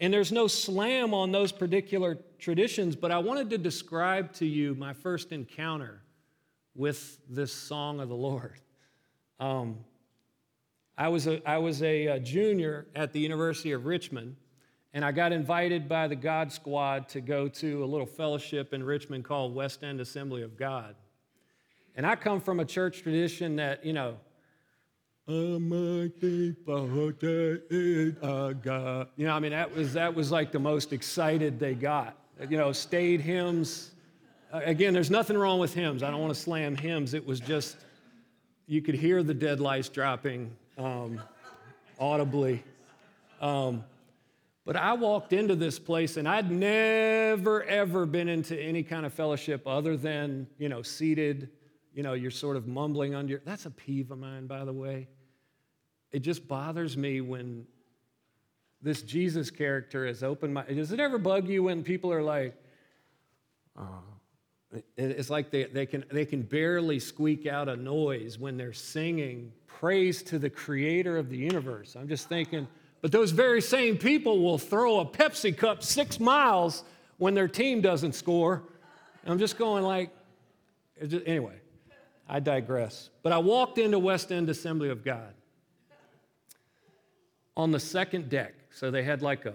And 0.00 0.12
there's 0.12 0.32
no 0.32 0.48
slam 0.48 1.14
on 1.14 1.32
those 1.32 1.50
particular 1.50 2.18
traditions, 2.38 2.94
but 2.94 3.10
I 3.10 3.20
wanted 3.20 3.48
to 3.48 3.56
describe 3.56 4.34
to 4.34 4.44
you 4.44 4.74
my 4.74 4.92
first 4.92 5.32
encounter 5.32 6.02
with 6.74 7.18
this 7.26 7.54
song 7.54 8.00
of 8.00 8.10
the 8.10 8.14
Lord. 8.14 8.60
Um, 9.40 9.78
I 10.96 11.08
was, 11.08 11.26
a, 11.26 11.46
I 11.48 11.58
was 11.58 11.82
a, 11.82 12.06
a 12.06 12.20
junior 12.20 12.86
at 12.94 13.12
the 13.12 13.20
University 13.20 13.72
of 13.72 13.86
Richmond, 13.86 14.36
and 14.92 15.04
I 15.04 15.12
got 15.12 15.32
invited 15.32 15.88
by 15.88 16.06
the 16.06 16.16
God 16.16 16.52
Squad 16.52 17.08
to 17.10 17.20
go 17.20 17.48
to 17.48 17.82
a 17.82 17.86
little 17.86 18.06
fellowship 18.06 18.74
in 18.74 18.84
Richmond 18.84 19.24
called 19.24 19.54
West 19.54 19.82
End 19.82 20.00
Assembly 20.00 20.42
of 20.42 20.56
God. 20.56 20.94
And 21.96 22.06
I 22.06 22.14
come 22.14 22.40
from 22.40 22.60
a 22.60 22.64
church 22.64 23.02
tradition 23.02 23.56
that, 23.56 23.84
you 23.84 23.92
know, 23.92 24.16
I 25.28 25.32
might 25.58 26.12
think 26.20 26.58
about 26.66 27.20
that 27.20 28.16
I 28.22 28.52
got. 28.54 29.10
You 29.16 29.26
know, 29.26 29.34
I 29.34 29.40
mean, 29.40 29.52
that 29.52 29.74
was, 29.74 29.92
that 29.94 30.14
was 30.14 30.30
like 30.30 30.52
the 30.52 30.58
most 30.58 30.92
excited 30.92 31.58
they 31.58 31.74
got. 31.74 32.16
You 32.50 32.56
know, 32.56 32.72
stayed 32.72 33.20
hymns. 33.20 33.92
Again, 34.52 34.92
there's 34.92 35.10
nothing 35.10 35.38
wrong 35.38 35.58
with 35.58 35.72
hymns. 35.72 36.02
I 36.02 36.10
don't 36.10 36.20
want 36.20 36.34
to 36.34 36.40
slam 36.40 36.76
hymns. 36.76 37.14
It 37.14 37.24
was 37.24 37.40
just, 37.40 37.76
you 38.66 38.82
could 38.82 38.94
hear 38.94 39.22
the 39.22 39.32
dead 39.32 39.60
lice 39.60 39.88
dropping 39.88 40.54
um, 40.78 41.20
audibly. 41.98 42.62
Um, 43.40 43.84
but 44.64 44.76
I 44.76 44.92
walked 44.92 45.32
into 45.32 45.56
this 45.56 45.78
place 45.78 46.16
and 46.16 46.28
I'd 46.28 46.50
never, 46.50 47.64
ever 47.64 48.06
been 48.06 48.28
into 48.28 48.58
any 48.58 48.82
kind 48.82 49.04
of 49.04 49.12
fellowship 49.12 49.66
other 49.66 49.96
than, 49.96 50.46
you 50.58 50.68
know, 50.68 50.82
seated, 50.82 51.48
you 51.92 52.02
know, 52.02 52.12
you're 52.12 52.30
sort 52.30 52.56
of 52.56 52.68
mumbling 52.68 53.14
under. 53.14 53.42
That's 53.44 53.66
a 53.66 53.70
peeve 53.70 54.12
of 54.12 54.18
mine, 54.18 54.46
by 54.46 54.64
the 54.64 54.72
way. 54.72 55.08
It 56.12 56.20
just 56.20 56.46
bothers 56.46 56.96
me 56.96 57.20
when 57.20 57.66
this 58.80 59.02
Jesus 59.02 59.50
character 59.50 60.06
is 60.06 60.22
open 60.22 60.52
my. 60.52 60.62
Does 60.64 60.92
it 60.92 61.00
ever 61.00 61.18
bug 61.18 61.48
you 61.48 61.64
when 61.64 61.82
people 61.82 62.12
are 62.12 62.22
like, 62.22 62.54
uh, 63.76 63.84
it's 64.96 65.30
like 65.30 65.50
they, 65.50 65.64
they, 65.64 65.86
can, 65.86 66.04
they 66.10 66.24
can 66.24 66.42
barely 66.42 66.98
squeak 66.98 67.46
out 67.46 67.68
a 67.68 67.76
noise 67.76 68.38
when 68.38 68.56
they're 68.56 68.72
singing 68.72 69.52
praise 69.82 70.22
to 70.22 70.38
the 70.38 70.48
creator 70.48 71.16
of 71.18 71.28
the 71.28 71.36
universe. 71.36 71.96
I'm 71.98 72.06
just 72.06 72.28
thinking, 72.28 72.68
but 73.00 73.10
those 73.10 73.32
very 73.32 73.60
same 73.60 73.98
people 73.98 74.38
will 74.38 74.56
throw 74.56 75.00
a 75.00 75.04
Pepsi 75.04 75.56
cup 75.56 75.82
six 75.82 76.20
miles 76.20 76.84
when 77.18 77.34
their 77.34 77.48
team 77.48 77.80
doesn't 77.80 78.12
score. 78.12 78.62
I'm 79.26 79.40
just 79.40 79.58
going 79.58 79.82
like, 79.82 80.10
just, 81.04 81.26
anyway, 81.26 81.56
I 82.28 82.38
digress. 82.38 83.10
But 83.24 83.32
I 83.32 83.38
walked 83.38 83.76
into 83.76 83.98
West 83.98 84.30
End 84.30 84.48
Assembly 84.48 84.88
of 84.88 85.02
God 85.02 85.34
on 87.56 87.72
the 87.72 87.80
second 87.80 88.28
deck. 88.28 88.54
So 88.70 88.92
they 88.92 89.02
had 89.02 89.20
like 89.20 89.46
a 89.46 89.54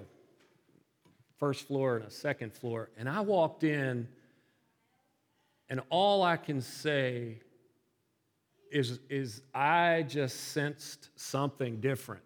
first 1.37 1.65
floor 1.67 1.95
and 1.95 2.05
a 2.05 2.11
second 2.11 2.51
floor. 2.51 2.89
And 2.97 3.07
I 3.07 3.21
walked 3.21 3.63
in, 3.63 4.09
and 5.69 5.79
all 5.89 6.21
I 6.21 6.35
can 6.35 6.59
say 6.59 7.39
is, 8.71 8.99
is 9.09 9.41
I 9.53 10.05
just 10.07 10.51
sensed 10.51 11.09
something 11.15 11.79
different. 11.79 12.23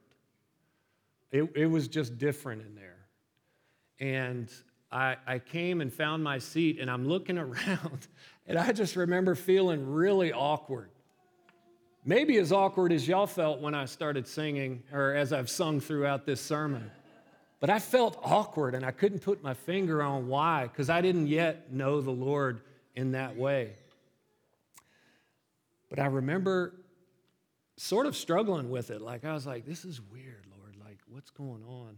It, 1.32 1.50
it 1.56 1.66
was 1.68 1.88
just 1.88 2.18
different 2.18 2.64
in 2.64 2.76
there. 2.76 2.98
And 4.00 4.52
I, 4.92 5.18
I 5.26 5.40
came 5.40 5.82
and 5.82 5.94
found 5.94 6.24
my 6.24 6.38
seat, 6.40 6.80
and 6.80 6.90
I'm 6.90 7.08
looking 7.08 7.38
around, 7.38 8.08
and 8.48 8.58
I 8.58 8.72
just 8.72 8.96
remember 8.96 9.36
feeling 9.36 9.86
really 9.90 10.34
awkward. 10.34 10.90
Maybe 12.04 12.38
as 12.38 12.52
awkward 12.52 12.92
as 12.92 13.08
y'all 13.08 13.28
felt 13.28 13.62
when 13.62 13.76
I 13.76 13.86
started 13.86 14.28
singing, 14.28 14.84
or 14.92 15.14
as 15.14 15.32
I've 15.32 15.50
sung 15.50 15.80
throughout 15.80 16.26
this 16.26 16.42
sermon. 16.42 16.90
But 17.60 17.70
I 17.70 17.78
felt 17.78 18.20
awkward 18.24 18.74
and 18.74 18.84
I 18.84 18.90
couldn't 18.90 19.20
put 19.20 19.44
my 19.44 19.54
finger 19.54 20.02
on 20.02 20.28
why, 20.28 20.64
because 20.64 20.90
I 20.90 21.00
didn't 21.00 21.28
yet 21.28 21.72
know 21.72 22.02
the 22.02 22.12
Lord 22.12 22.62
in 22.96 23.12
that 23.12 23.38
way. 23.38 23.74
But 25.92 26.00
I 26.00 26.06
remember 26.06 26.74
sort 27.76 28.06
of 28.06 28.16
struggling 28.16 28.70
with 28.70 28.92
it. 28.92 29.02
Like, 29.02 29.26
I 29.26 29.34
was 29.34 29.46
like, 29.46 29.66
this 29.66 29.84
is 29.84 30.00
weird, 30.02 30.46
Lord. 30.58 30.78
Like, 30.84 31.00
what's 31.10 31.30
going 31.30 31.64
on? 31.66 31.98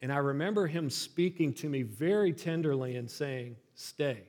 And 0.00 0.12
I 0.12 0.18
remember 0.18 0.68
him 0.68 0.88
speaking 0.88 1.52
to 1.54 1.68
me 1.68 1.82
very 1.82 2.32
tenderly 2.32 2.96
and 2.96 3.10
saying, 3.10 3.56
stay. 3.74 4.22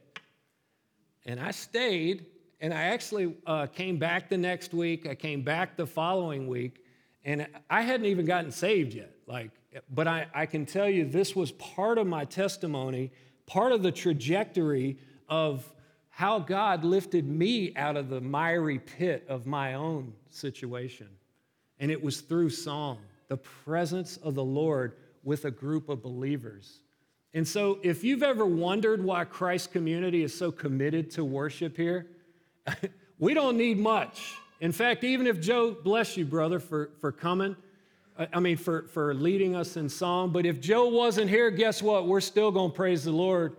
And 1.28 1.40
I 1.40 1.52
stayed, 1.52 2.26
and 2.60 2.74
I 2.74 2.86
actually 2.86 3.36
uh, 3.46 3.68
came 3.68 3.98
back 4.00 4.30
the 4.30 4.38
next 4.38 4.74
week. 4.74 5.08
I 5.08 5.14
came 5.14 5.44
back 5.44 5.78
the 5.78 5.86
following 5.86 6.48
week, 6.48 6.84
and 7.24 7.48
I 7.70 7.84
hadn't 7.84 8.08
even 8.08 8.26
gotten 8.26 8.52
saved 8.52 8.96
yet. 8.96 9.14
Like, 9.28 9.52
but 9.94 10.08
I, 10.08 10.26
I 10.34 10.48
can 10.48 10.66
tell 10.66 10.90
you 10.90 11.06
this 11.06 11.36
was 11.36 11.52
part 11.52 12.00
of 12.00 12.08
my 12.08 12.26
testimony, 12.26 13.12
part 13.46 13.74
of 13.74 13.84
the 13.84 13.92
trajectory 13.92 14.98
of 15.30 15.72
how 16.12 16.38
God 16.40 16.84
lifted 16.84 17.26
me 17.26 17.74
out 17.76 17.98
of 17.98 18.10
the 18.10 18.22
miry 18.22 18.78
pit 18.78 19.26
of 19.28 19.48
my 19.48 19.74
own 19.74 20.14
situation. 20.30 21.08
And 21.80 21.90
it 21.90 22.02
was 22.02 22.22
through 22.22 22.52
song, 22.52 23.00
the 23.28 23.38
presence 23.38 24.18
of 24.18 24.36
the 24.36 24.44
Lord 24.44 24.98
with 25.24 25.46
a 25.46 25.52
group 25.52 25.90
of 25.90 26.04
believers. 26.04 26.82
And 27.34 27.48
so, 27.48 27.80
if 27.82 28.04
you've 28.04 28.24
ever 28.24 28.46
wondered 28.46 29.02
why 29.04 29.24
Christ 29.24 29.72
community 29.72 30.22
is 30.22 30.38
so 30.38 30.52
committed 30.52 31.10
to 31.12 31.24
worship 31.24 31.78
here, 31.78 32.08
we 33.20 33.34
don't 33.34 33.58
need 33.58 33.80
much. 33.80 34.36
In 34.60 34.74
fact, 34.74 35.06
even 35.06 35.26
if 35.26 35.40
Joe, 35.40 35.72
bless 35.72 36.18
you, 36.18 36.26
brother, 36.26 36.60
for, 36.60 36.92
for 37.00 37.12
coming, 37.14 37.56
I 38.34 38.40
mean, 38.42 38.58
for, 38.58 38.84
for 38.90 39.14
leading 39.14 39.56
us 39.56 39.78
in 39.78 39.88
song, 39.88 40.32
but 40.32 40.46
if 40.46 40.60
Joe 40.60 40.90
wasn't 40.90 41.30
here, 41.30 41.50
guess 41.50 41.82
what? 41.82 42.08
We're 42.08 42.22
still 42.22 42.52
going 42.52 42.72
to 42.72 42.76
praise 42.76 43.06
the 43.06 43.12
Lord. 43.12 43.56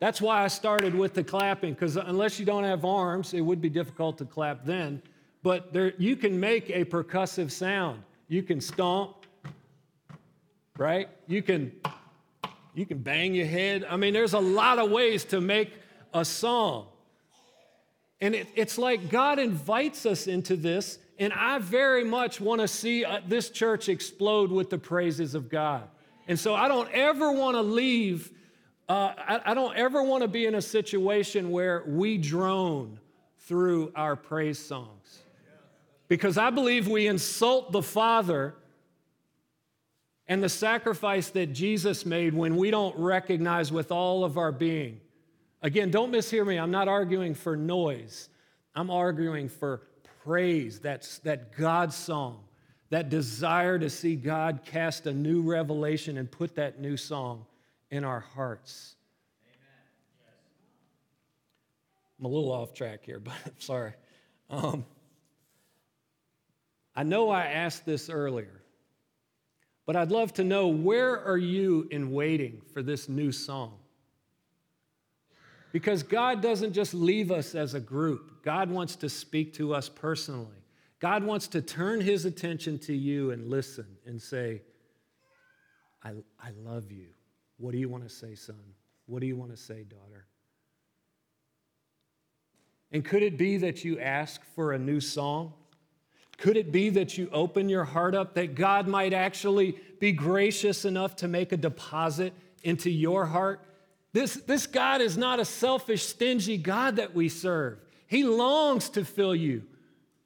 That's 0.00 0.20
why 0.20 0.42
I 0.42 0.48
started 0.48 0.94
with 0.94 1.14
the 1.14 1.22
clapping, 1.22 1.74
because 1.74 1.96
unless 1.96 2.40
you 2.40 2.46
don't 2.46 2.64
have 2.64 2.84
arms, 2.84 3.34
it 3.34 3.42
would 3.42 3.60
be 3.60 3.68
difficult 3.68 4.18
to 4.18 4.24
clap 4.24 4.64
then. 4.64 5.02
But 5.42 5.72
there, 5.72 5.92
you 5.98 6.16
can 6.16 6.40
make 6.40 6.70
a 6.70 6.84
percussive 6.84 7.50
sound. 7.50 8.02
You 8.26 8.42
can 8.42 8.60
stomp, 8.60 9.26
right? 10.78 11.08
You 11.26 11.42
can, 11.42 11.72
you 12.74 12.86
can 12.86 12.98
bang 12.98 13.34
your 13.34 13.46
head. 13.46 13.86
I 13.88 13.96
mean, 13.96 14.14
there's 14.14 14.32
a 14.32 14.40
lot 14.40 14.78
of 14.78 14.90
ways 14.90 15.24
to 15.26 15.40
make 15.40 15.72
a 16.14 16.24
song. 16.24 16.86
And 18.22 18.34
it, 18.34 18.48
it's 18.54 18.78
like 18.78 19.10
God 19.10 19.38
invites 19.38 20.06
us 20.06 20.26
into 20.26 20.56
this, 20.56 20.98
and 21.18 21.32
I 21.32 21.58
very 21.58 22.04
much 22.04 22.40
want 22.40 22.62
to 22.62 22.68
see 22.68 23.04
uh, 23.04 23.20
this 23.26 23.50
church 23.50 23.90
explode 23.90 24.50
with 24.50 24.70
the 24.70 24.78
praises 24.78 25.34
of 25.34 25.50
God. 25.50 25.88
And 26.26 26.38
so 26.38 26.54
I 26.54 26.68
don't 26.68 26.90
ever 26.92 27.32
want 27.32 27.56
to 27.56 27.62
leave, 27.62 28.30
uh, 28.90 29.14
I, 29.16 29.40
I 29.52 29.54
don't 29.54 29.76
ever 29.76 30.02
want 30.02 30.22
to 30.22 30.28
be 30.28 30.46
in 30.46 30.56
a 30.56 30.60
situation 30.60 31.52
where 31.52 31.84
we 31.86 32.18
drone 32.18 32.98
through 33.38 33.92
our 33.94 34.16
praise 34.16 34.58
songs. 34.58 35.20
Because 36.08 36.36
I 36.36 36.50
believe 36.50 36.88
we 36.88 37.06
insult 37.06 37.70
the 37.70 37.82
Father 37.82 38.56
and 40.26 40.42
the 40.42 40.48
sacrifice 40.48 41.30
that 41.30 41.52
Jesus 41.52 42.04
made 42.04 42.34
when 42.34 42.56
we 42.56 42.72
don't 42.72 42.98
recognize 42.98 43.70
with 43.70 43.92
all 43.92 44.24
of 44.24 44.36
our 44.36 44.50
being 44.50 45.00
Again, 45.62 45.90
don't 45.90 46.10
mishear 46.10 46.46
me. 46.46 46.56
I'm 46.56 46.70
not 46.70 46.88
arguing 46.88 47.34
for 47.34 47.54
noise. 47.54 48.30
I'm 48.74 48.90
arguing 48.90 49.50
for 49.50 49.82
praise. 50.24 50.80
That's 50.80 51.18
that 51.18 51.54
God 51.54 51.92
song, 51.92 52.40
that 52.88 53.10
desire 53.10 53.78
to 53.78 53.90
see 53.90 54.16
God 54.16 54.60
cast 54.64 55.06
a 55.06 55.12
new 55.12 55.42
revelation 55.42 56.16
and 56.16 56.30
put 56.30 56.54
that 56.54 56.80
new 56.80 56.96
song 56.96 57.44
in 57.90 58.04
our 58.04 58.20
hearts. 58.20 58.94
Amen. 59.44 59.58
I'm 62.18 62.24
a 62.26 62.28
little 62.28 62.52
off 62.52 62.74
track 62.74 63.00
here, 63.04 63.20
but 63.24 63.34
I'm 63.44 63.60
sorry. 63.60 63.92
Um, 64.48 64.84
I 66.94 67.02
know 67.02 67.30
I 67.30 67.46
asked 67.46 67.86
this 67.86 68.10
earlier, 68.10 68.62
but 69.86 69.96
I'd 69.96 70.10
love 70.10 70.32
to 70.34 70.44
know 70.44 70.68
where 70.68 71.18
are 71.20 71.38
you 71.38 71.88
in 71.90 72.12
waiting 72.12 72.62
for 72.72 72.82
this 72.82 73.08
new 73.08 73.32
song? 73.32 73.78
Because 75.72 76.02
God 76.02 76.42
doesn't 76.42 76.72
just 76.72 76.94
leave 76.94 77.30
us 77.30 77.54
as 77.54 77.74
a 77.74 77.80
group, 77.80 78.42
God 78.42 78.70
wants 78.70 78.96
to 78.96 79.08
speak 79.08 79.54
to 79.54 79.74
us 79.74 79.88
personally. 79.88 80.56
God 80.98 81.24
wants 81.24 81.48
to 81.48 81.62
turn 81.62 82.00
his 82.00 82.26
attention 82.26 82.78
to 82.80 82.94
you 82.94 83.30
and 83.30 83.48
listen 83.48 83.86
and 84.04 84.20
say, 84.20 84.60
I, 86.02 86.10
I 86.38 86.50
love 86.62 86.92
you. 86.92 87.06
What 87.60 87.72
do 87.72 87.78
you 87.78 87.88
want 87.88 88.02
to 88.02 88.08
say, 88.08 88.34
son? 88.34 88.56
What 89.06 89.20
do 89.20 89.26
you 89.26 89.36
want 89.36 89.52
to 89.52 89.56
say, 89.56 89.84
daughter? 89.84 90.26
And 92.90 93.04
could 93.04 93.22
it 93.22 93.38
be 93.38 93.58
that 93.58 93.84
you 93.84 94.00
ask 94.00 94.42
for 94.56 94.72
a 94.72 94.78
new 94.78 95.00
song? 95.00 95.52
Could 96.38 96.56
it 96.56 96.72
be 96.72 96.90
that 96.90 97.16
you 97.16 97.28
open 97.32 97.68
your 97.68 97.84
heart 97.84 98.14
up 98.14 98.34
that 98.34 98.54
God 98.56 98.88
might 98.88 99.12
actually 99.12 99.76
be 100.00 100.10
gracious 100.10 100.84
enough 100.84 101.14
to 101.16 101.28
make 101.28 101.52
a 101.52 101.56
deposit 101.56 102.32
into 102.64 102.90
your 102.90 103.26
heart 103.26 103.60
this, 104.12 104.34
this 104.34 104.66
God 104.66 105.00
is 105.00 105.16
not 105.16 105.38
a 105.38 105.44
selfish, 105.44 106.04
stingy 106.04 106.58
God 106.58 106.96
that 106.96 107.14
we 107.14 107.28
serve. 107.28 107.78
He 108.06 108.24
longs 108.24 108.88
to 108.90 109.04
fill 109.04 109.36
you 109.36 109.62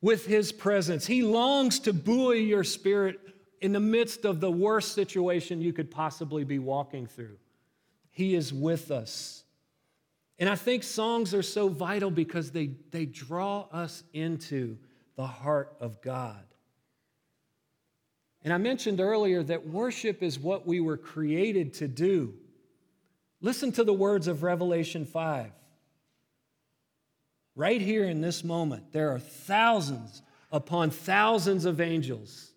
with 0.01 0.25
His 0.27 0.53
presence. 0.53 1.07
He 1.07 1.23
longs 1.23 1.81
to 1.81 1.92
buoy 1.92 2.40
your 2.40 2.64
spirit 2.64 3.20
in 3.64 3.72
the 3.72 3.81
midst 3.81 4.27
of 4.27 4.41
the 4.41 4.51
worst 4.51 4.93
situation 4.93 5.62
you 5.62 5.72
could 5.72 5.91
possibly 5.91 6.45
be 6.45 6.59
walking 6.59 7.07
through. 7.07 7.39
He 8.11 8.34
is 8.34 8.53
with 8.53 8.91
us. 8.91 9.43
And 10.39 10.51
I 10.51 10.55
think 10.55 10.82
songs 10.82 11.32
are 11.32 11.43
so 11.43 11.68
vital 11.68 12.11
because 12.11 12.51
they, 12.51 12.72
they 12.91 13.07
draw 13.07 13.66
us 13.72 14.03
into 14.12 14.76
the 15.16 15.26
heart 15.26 15.74
of 15.80 16.03
God. 16.03 16.45
And 18.43 18.53
I 18.53 18.59
mentioned 18.59 19.01
earlier 19.01 19.43
that 19.43 19.66
worship 19.66 20.22
is 20.22 20.39
what 20.39 20.66
we 20.66 20.80
were 20.80 20.99
created 20.99 21.72
to 21.74 21.89
do. 21.89 22.34
Listen 23.41 23.72
to 23.72 23.84
the 23.84 23.95
words 23.95 24.28
of 24.28 24.43
Revelation 24.43 25.07
5. 25.07 25.51
Right 27.57 27.80
here 27.80 28.05
in 28.05 28.20
this 28.20 28.45
moment, 28.45 28.93
there 28.93 29.14
are 29.14 29.20
thousands 29.20 30.20
upon 30.53 30.91
thousands 30.91 31.64
of 31.64 31.80
angels 31.80 32.51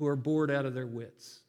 who 0.00 0.06
are 0.06 0.16
bored 0.16 0.50
out 0.50 0.64
of 0.64 0.72
their 0.72 0.86
wits. 0.86 1.40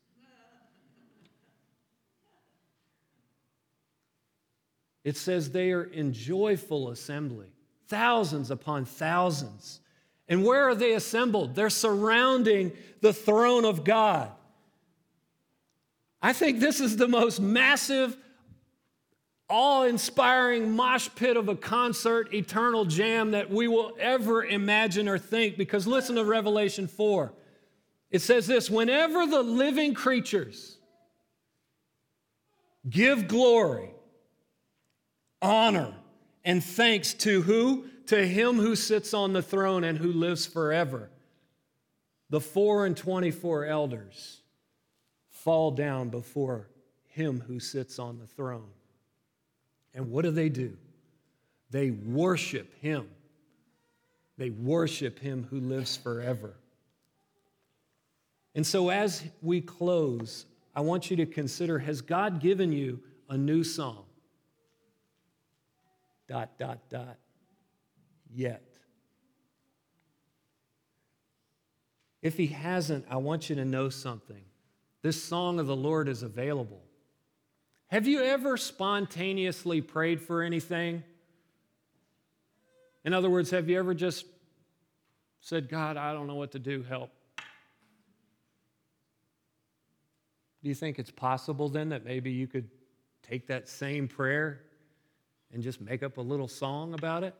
It 5.06 5.16
says 5.16 5.50
they 5.50 5.72
are 5.72 5.86
in 5.86 6.12
joyful 6.12 6.90
assembly, 6.92 7.48
thousands 7.88 8.52
upon 8.52 8.84
thousands. 8.84 9.80
And 10.28 10.46
where 10.46 10.68
are 10.68 10.76
they 10.76 10.94
assembled? 10.94 11.56
They're 11.56 11.70
surrounding 11.70 12.74
the 13.00 13.14
throne 13.14 13.64
of 13.64 13.86
God. 13.86 14.30
I 16.22 16.34
think 16.34 16.60
this 16.60 16.82
is 16.82 16.98
the 16.98 17.08
most 17.08 17.40
massive, 17.40 18.18
awe 19.48 19.84
inspiring 19.84 20.76
mosh 20.76 21.08
pit 21.16 21.38
of 21.38 21.48
a 21.48 21.56
concert, 21.56 22.34
eternal 22.34 22.84
jam 22.84 23.32
that 23.32 23.50
we 23.50 23.70
will 23.70 23.96
ever 23.98 24.44
imagine 24.44 25.08
or 25.08 25.18
think. 25.18 25.58
Because 25.58 25.88
listen 25.88 26.18
to 26.18 26.26
Revelation 26.26 26.88
4. 26.88 27.34
It 28.12 28.22
says 28.22 28.46
this 28.46 28.70
whenever 28.70 29.26
the 29.26 29.42
living 29.42 29.94
creatures 29.94 30.78
give 32.90 33.28
glory, 33.28 33.92
honor, 35.42 35.94
and 36.44 36.64
thanks 36.64 37.14
to 37.16 37.42
who? 37.42 37.86
To 38.08 38.26
him 38.26 38.58
who 38.58 38.76
sits 38.76 39.14
on 39.14 39.32
the 39.32 39.42
throne 39.42 39.86
and 39.86 39.98
who 39.98 40.12
lives 40.12 40.46
forever. 40.46 41.10
The 42.30 42.42
four 42.42 42.86
and 42.86 42.96
24 42.96 43.66
elders 43.66 44.42
fall 45.30 45.72
down 45.72 46.10
before 46.10 46.70
him 47.08 47.44
who 47.48 47.60
sits 47.60 48.00
on 48.00 48.20
the 48.20 48.28
throne. 48.28 48.70
And 49.94 50.12
what 50.12 50.24
do 50.24 50.32
they 50.32 50.50
do? 50.50 50.78
They 51.70 51.92
worship 51.92 52.74
him. 52.82 53.08
They 54.38 54.50
worship 54.50 55.20
him 55.20 55.48
who 55.50 55.60
lives 55.60 55.96
forever. 55.96 56.56
And 58.54 58.66
so, 58.66 58.90
as 58.90 59.24
we 59.42 59.62
close, 59.62 60.46
I 60.76 60.82
want 60.82 61.10
you 61.10 61.18
to 61.18 61.26
consider 61.26 61.80
has 61.80 62.02
God 62.02 62.42
given 62.42 62.72
you 62.72 63.00
a 63.30 63.38
new 63.38 63.64
song? 63.64 64.06
Dot, 66.28 66.58
dot, 66.58 66.80
dot. 66.90 67.18
Yet. 68.34 68.64
If 72.22 72.38
He 72.38 72.48
hasn't, 72.48 73.06
I 73.10 73.18
want 73.18 73.50
you 73.50 73.56
to 73.56 73.66
know 73.66 73.90
something. 73.90 74.44
This 75.02 75.22
song 75.22 75.60
of 75.60 75.68
the 75.68 75.76
Lord 75.76 76.08
is 76.08 76.24
available. 76.24 76.84
Have 77.88 78.08
you 78.08 78.22
ever 78.22 78.56
spontaneously 78.58 79.82
prayed 79.82 80.22
for 80.22 80.44
anything? 80.44 81.04
In 83.04 83.14
other 83.14 83.30
words, 83.30 83.50
have 83.52 83.70
you 83.70 83.80
ever 83.80 83.94
just 83.94 84.26
said, 85.42 85.68
God, 85.68 85.98
I 85.98 86.14
don't 86.14 86.28
know 86.28 86.36
what 86.36 86.52
to 86.52 86.60
do, 86.60 86.84
help? 86.84 87.10
Do 90.62 90.70
you 90.70 90.76
think 90.76 91.00
it's 91.00 91.12
possible 91.12 91.70
then 91.70 91.90
that 91.90 92.06
maybe 92.06 92.32
you 92.32 92.48
could 92.48 92.70
take 93.24 93.48
that 93.48 93.68
same 93.68 94.08
prayer 94.08 94.62
and 95.54 95.64
just 95.64 95.82
make 95.82 96.04
up 96.04 96.18
a 96.18 96.22
little 96.22 96.48
song 96.48 96.94
about 96.94 97.24
it? 97.24 97.34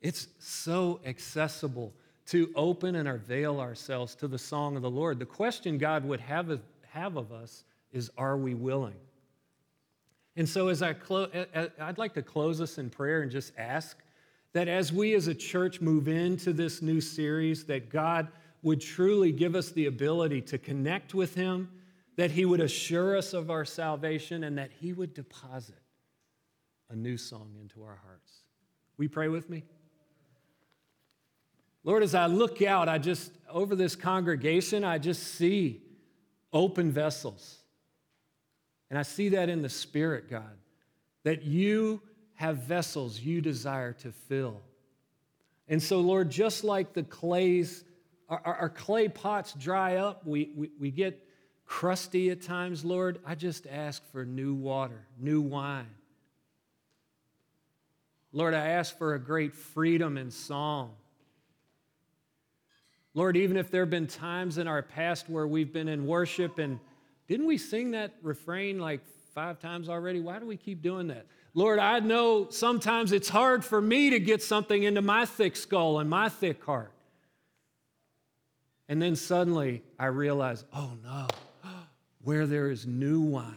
It's 0.00 0.28
so 0.38 1.00
accessible 1.04 1.92
to 2.26 2.50
open 2.54 2.94
and 2.94 3.08
unveil 3.08 3.58
ourselves 3.58 4.14
to 4.16 4.28
the 4.28 4.38
song 4.38 4.76
of 4.76 4.82
the 4.82 4.90
Lord. 4.90 5.18
The 5.18 5.26
question 5.26 5.78
God 5.78 6.04
would 6.04 6.20
have 6.20 6.50
of, 6.50 6.60
have 6.90 7.16
of 7.16 7.32
us 7.32 7.64
is 7.92 8.10
Are 8.16 8.36
we 8.36 8.54
willing? 8.54 8.94
And 10.36 10.48
so, 10.48 10.68
as 10.68 10.82
I 10.82 10.92
close, 10.92 11.30
I'd 11.80 11.98
like 11.98 12.14
to 12.14 12.22
close 12.22 12.60
us 12.60 12.78
in 12.78 12.90
prayer 12.90 13.22
and 13.22 13.30
just 13.30 13.52
ask 13.58 13.96
that 14.52 14.68
as 14.68 14.92
we 14.92 15.14
as 15.14 15.26
a 15.26 15.34
church 15.34 15.80
move 15.80 16.06
into 16.06 16.52
this 16.52 16.80
new 16.80 17.00
series, 17.00 17.64
that 17.64 17.90
God 17.90 18.28
would 18.62 18.80
truly 18.80 19.32
give 19.32 19.54
us 19.54 19.70
the 19.70 19.86
ability 19.86 20.40
to 20.42 20.58
connect 20.58 21.14
with 21.14 21.34
Him, 21.34 21.70
that 22.16 22.30
He 22.30 22.44
would 22.44 22.60
assure 22.60 23.16
us 23.16 23.32
of 23.32 23.50
our 23.50 23.64
salvation, 23.64 24.44
and 24.44 24.58
that 24.58 24.70
He 24.80 24.92
would 24.92 25.14
deposit 25.14 25.80
a 26.90 26.96
new 26.96 27.16
song 27.16 27.54
into 27.60 27.82
our 27.82 27.98
hearts. 28.04 28.32
We 28.96 29.08
pray 29.08 29.28
with 29.28 29.48
me? 29.48 29.64
Lord, 31.84 32.02
as 32.02 32.14
I 32.14 32.26
look 32.26 32.60
out, 32.60 32.88
I 32.88 32.98
just, 32.98 33.32
over 33.48 33.76
this 33.76 33.94
congregation, 33.94 34.84
I 34.84 34.98
just 34.98 35.22
see 35.22 35.82
open 36.52 36.90
vessels. 36.90 37.58
And 38.90 38.98
I 38.98 39.02
see 39.02 39.30
that 39.30 39.48
in 39.48 39.62
the 39.62 39.68
Spirit, 39.68 40.28
God, 40.28 40.56
that 41.22 41.44
you 41.44 42.02
have 42.34 42.58
vessels 42.58 43.20
you 43.20 43.40
desire 43.40 43.92
to 43.92 44.12
fill. 44.12 44.60
And 45.68 45.82
so, 45.82 46.00
Lord, 46.00 46.30
just 46.30 46.64
like 46.64 46.94
the 46.94 47.02
clays 47.02 47.84
our, 48.28 48.40
our, 48.44 48.68
clay 48.68 49.08
pots 49.08 49.54
dry 49.54 49.96
up. 49.96 50.26
We, 50.26 50.50
we, 50.54 50.70
we 50.78 50.90
get 50.90 51.26
crusty 51.64 52.30
at 52.30 52.42
times, 52.42 52.84
Lord. 52.84 53.18
I 53.24 53.34
just 53.34 53.66
ask 53.66 54.02
for 54.12 54.24
new 54.24 54.54
water, 54.54 55.06
new 55.18 55.40
wine. 55.40 55.86
Lord, 58.32 58.54
I 58.54 58.68
ask 58.68 58.96
for 58.98 59.14
a 59.14 59.18
great 59.18 59.54
freedom 59.54 60.18
in 60.18 60.30
song. 60.30 60.92
Lord, 63.14 63.36
even 63.36 63.56
if 63.56 63.70
there 63.70 63.82
have 63.82 63.90
been 63.90 64.06
times 64.06 64.58
in 64.58 64.68
our 64.68 64.82
past 64.82 65.28
where 65.28 65.46
we've 65.46 65.72
been 65.72 65.88
in 65.88 66.06
worship 66.06 66.58
and 66.58 66.78
didn't 67.26 67.46
we 67.46 67.58
sing 67.58 67.92
that 67.92 68.12
refrain 68.22 68.78
like 68.78 69.00
five 69.34 69.58
times 69.58 69.88
already? 69.88 70.20
Why 70.20 70.38
do 70.38 70.46
we 70.46 70.56
keep 70.56 70.82
doing 70.82 71.08
that? 71.08 71.26
Lord, 71.54 71.78
I 71.78 72.00
know 72.00 72.48
sometimes 72.50 73.12
it's 73.12 73.28
hard 73.28 73.64
for 73.64 73.80
me 73.80 74.10
to 74.10 74.20
get 74.20 74.42
something 74.42 74.82
into 74.82 75.02
my 75.02 75.24
thick 75.24 75.56
skull 75.56 75.98
and 75.98 76.08
my 76.08 76.28
thick 76.28 76.62
heart. 76.64 76.92
And 78.88 79.00
then 79.00 79.16
suddenly 79.16 79.82
I 79.98 80.06
realize, 80.06 80.64
oh 80.72 80.92
no, 81.02 81.28
where 82.22 82.46
there 82.46 82.70
is 82.70 82.86
new 82.86 83.20
wine, 83.20 83.54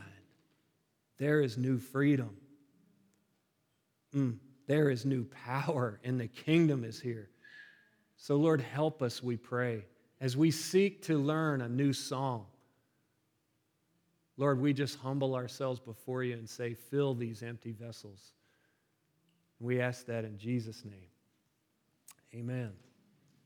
there 1.17 1.41
is 1.41 1.57
new 1.57 1.77
freedom. 1.77 2.35
Mm, 4.13 4.37
there 4.67 4.89
is 4.89 5.05
new 5.05 5.25
power, 5.25 5.99
and 6.03 6.19
the 6.19 6.27
kingdom 6.27 6.83
is 6.83 6.99
here. 6.99 7.29
So, 8.17 8.35
Lord, 8.35 8.61
help 8.61 9.01
us, 9.01 9.23
we 9.23 9.37
pray, 9.37 9.85
as 10.19 10.37
we 10.37 10.51
seek 10.51 11.01
to 11.03 11.17
learn 11.17 11.61
a 11.61 11.69
new 11.69 11.93
song. 11.93 12.45
Lord, 14.37 14.59
we 14.59 14.73
just 14.73 14.99
humble 14.99 15.35
ourselves 15.35 15.79
before 15.79 16.23
you 16.23 16.33
and 16.33 16.49
say, 16.49 16.73
fill 16.73 17.13
these 17.13 17.41
empty 17.41 17.71
vessels. 17.71 18.33
We 19.59 19.81
ask 19.81 20.05
that 20.07 20.25
in 20.25 20.37
Jesus' 20.37 20.83
name. 20.83 21.09
Amen. 22.33 22.71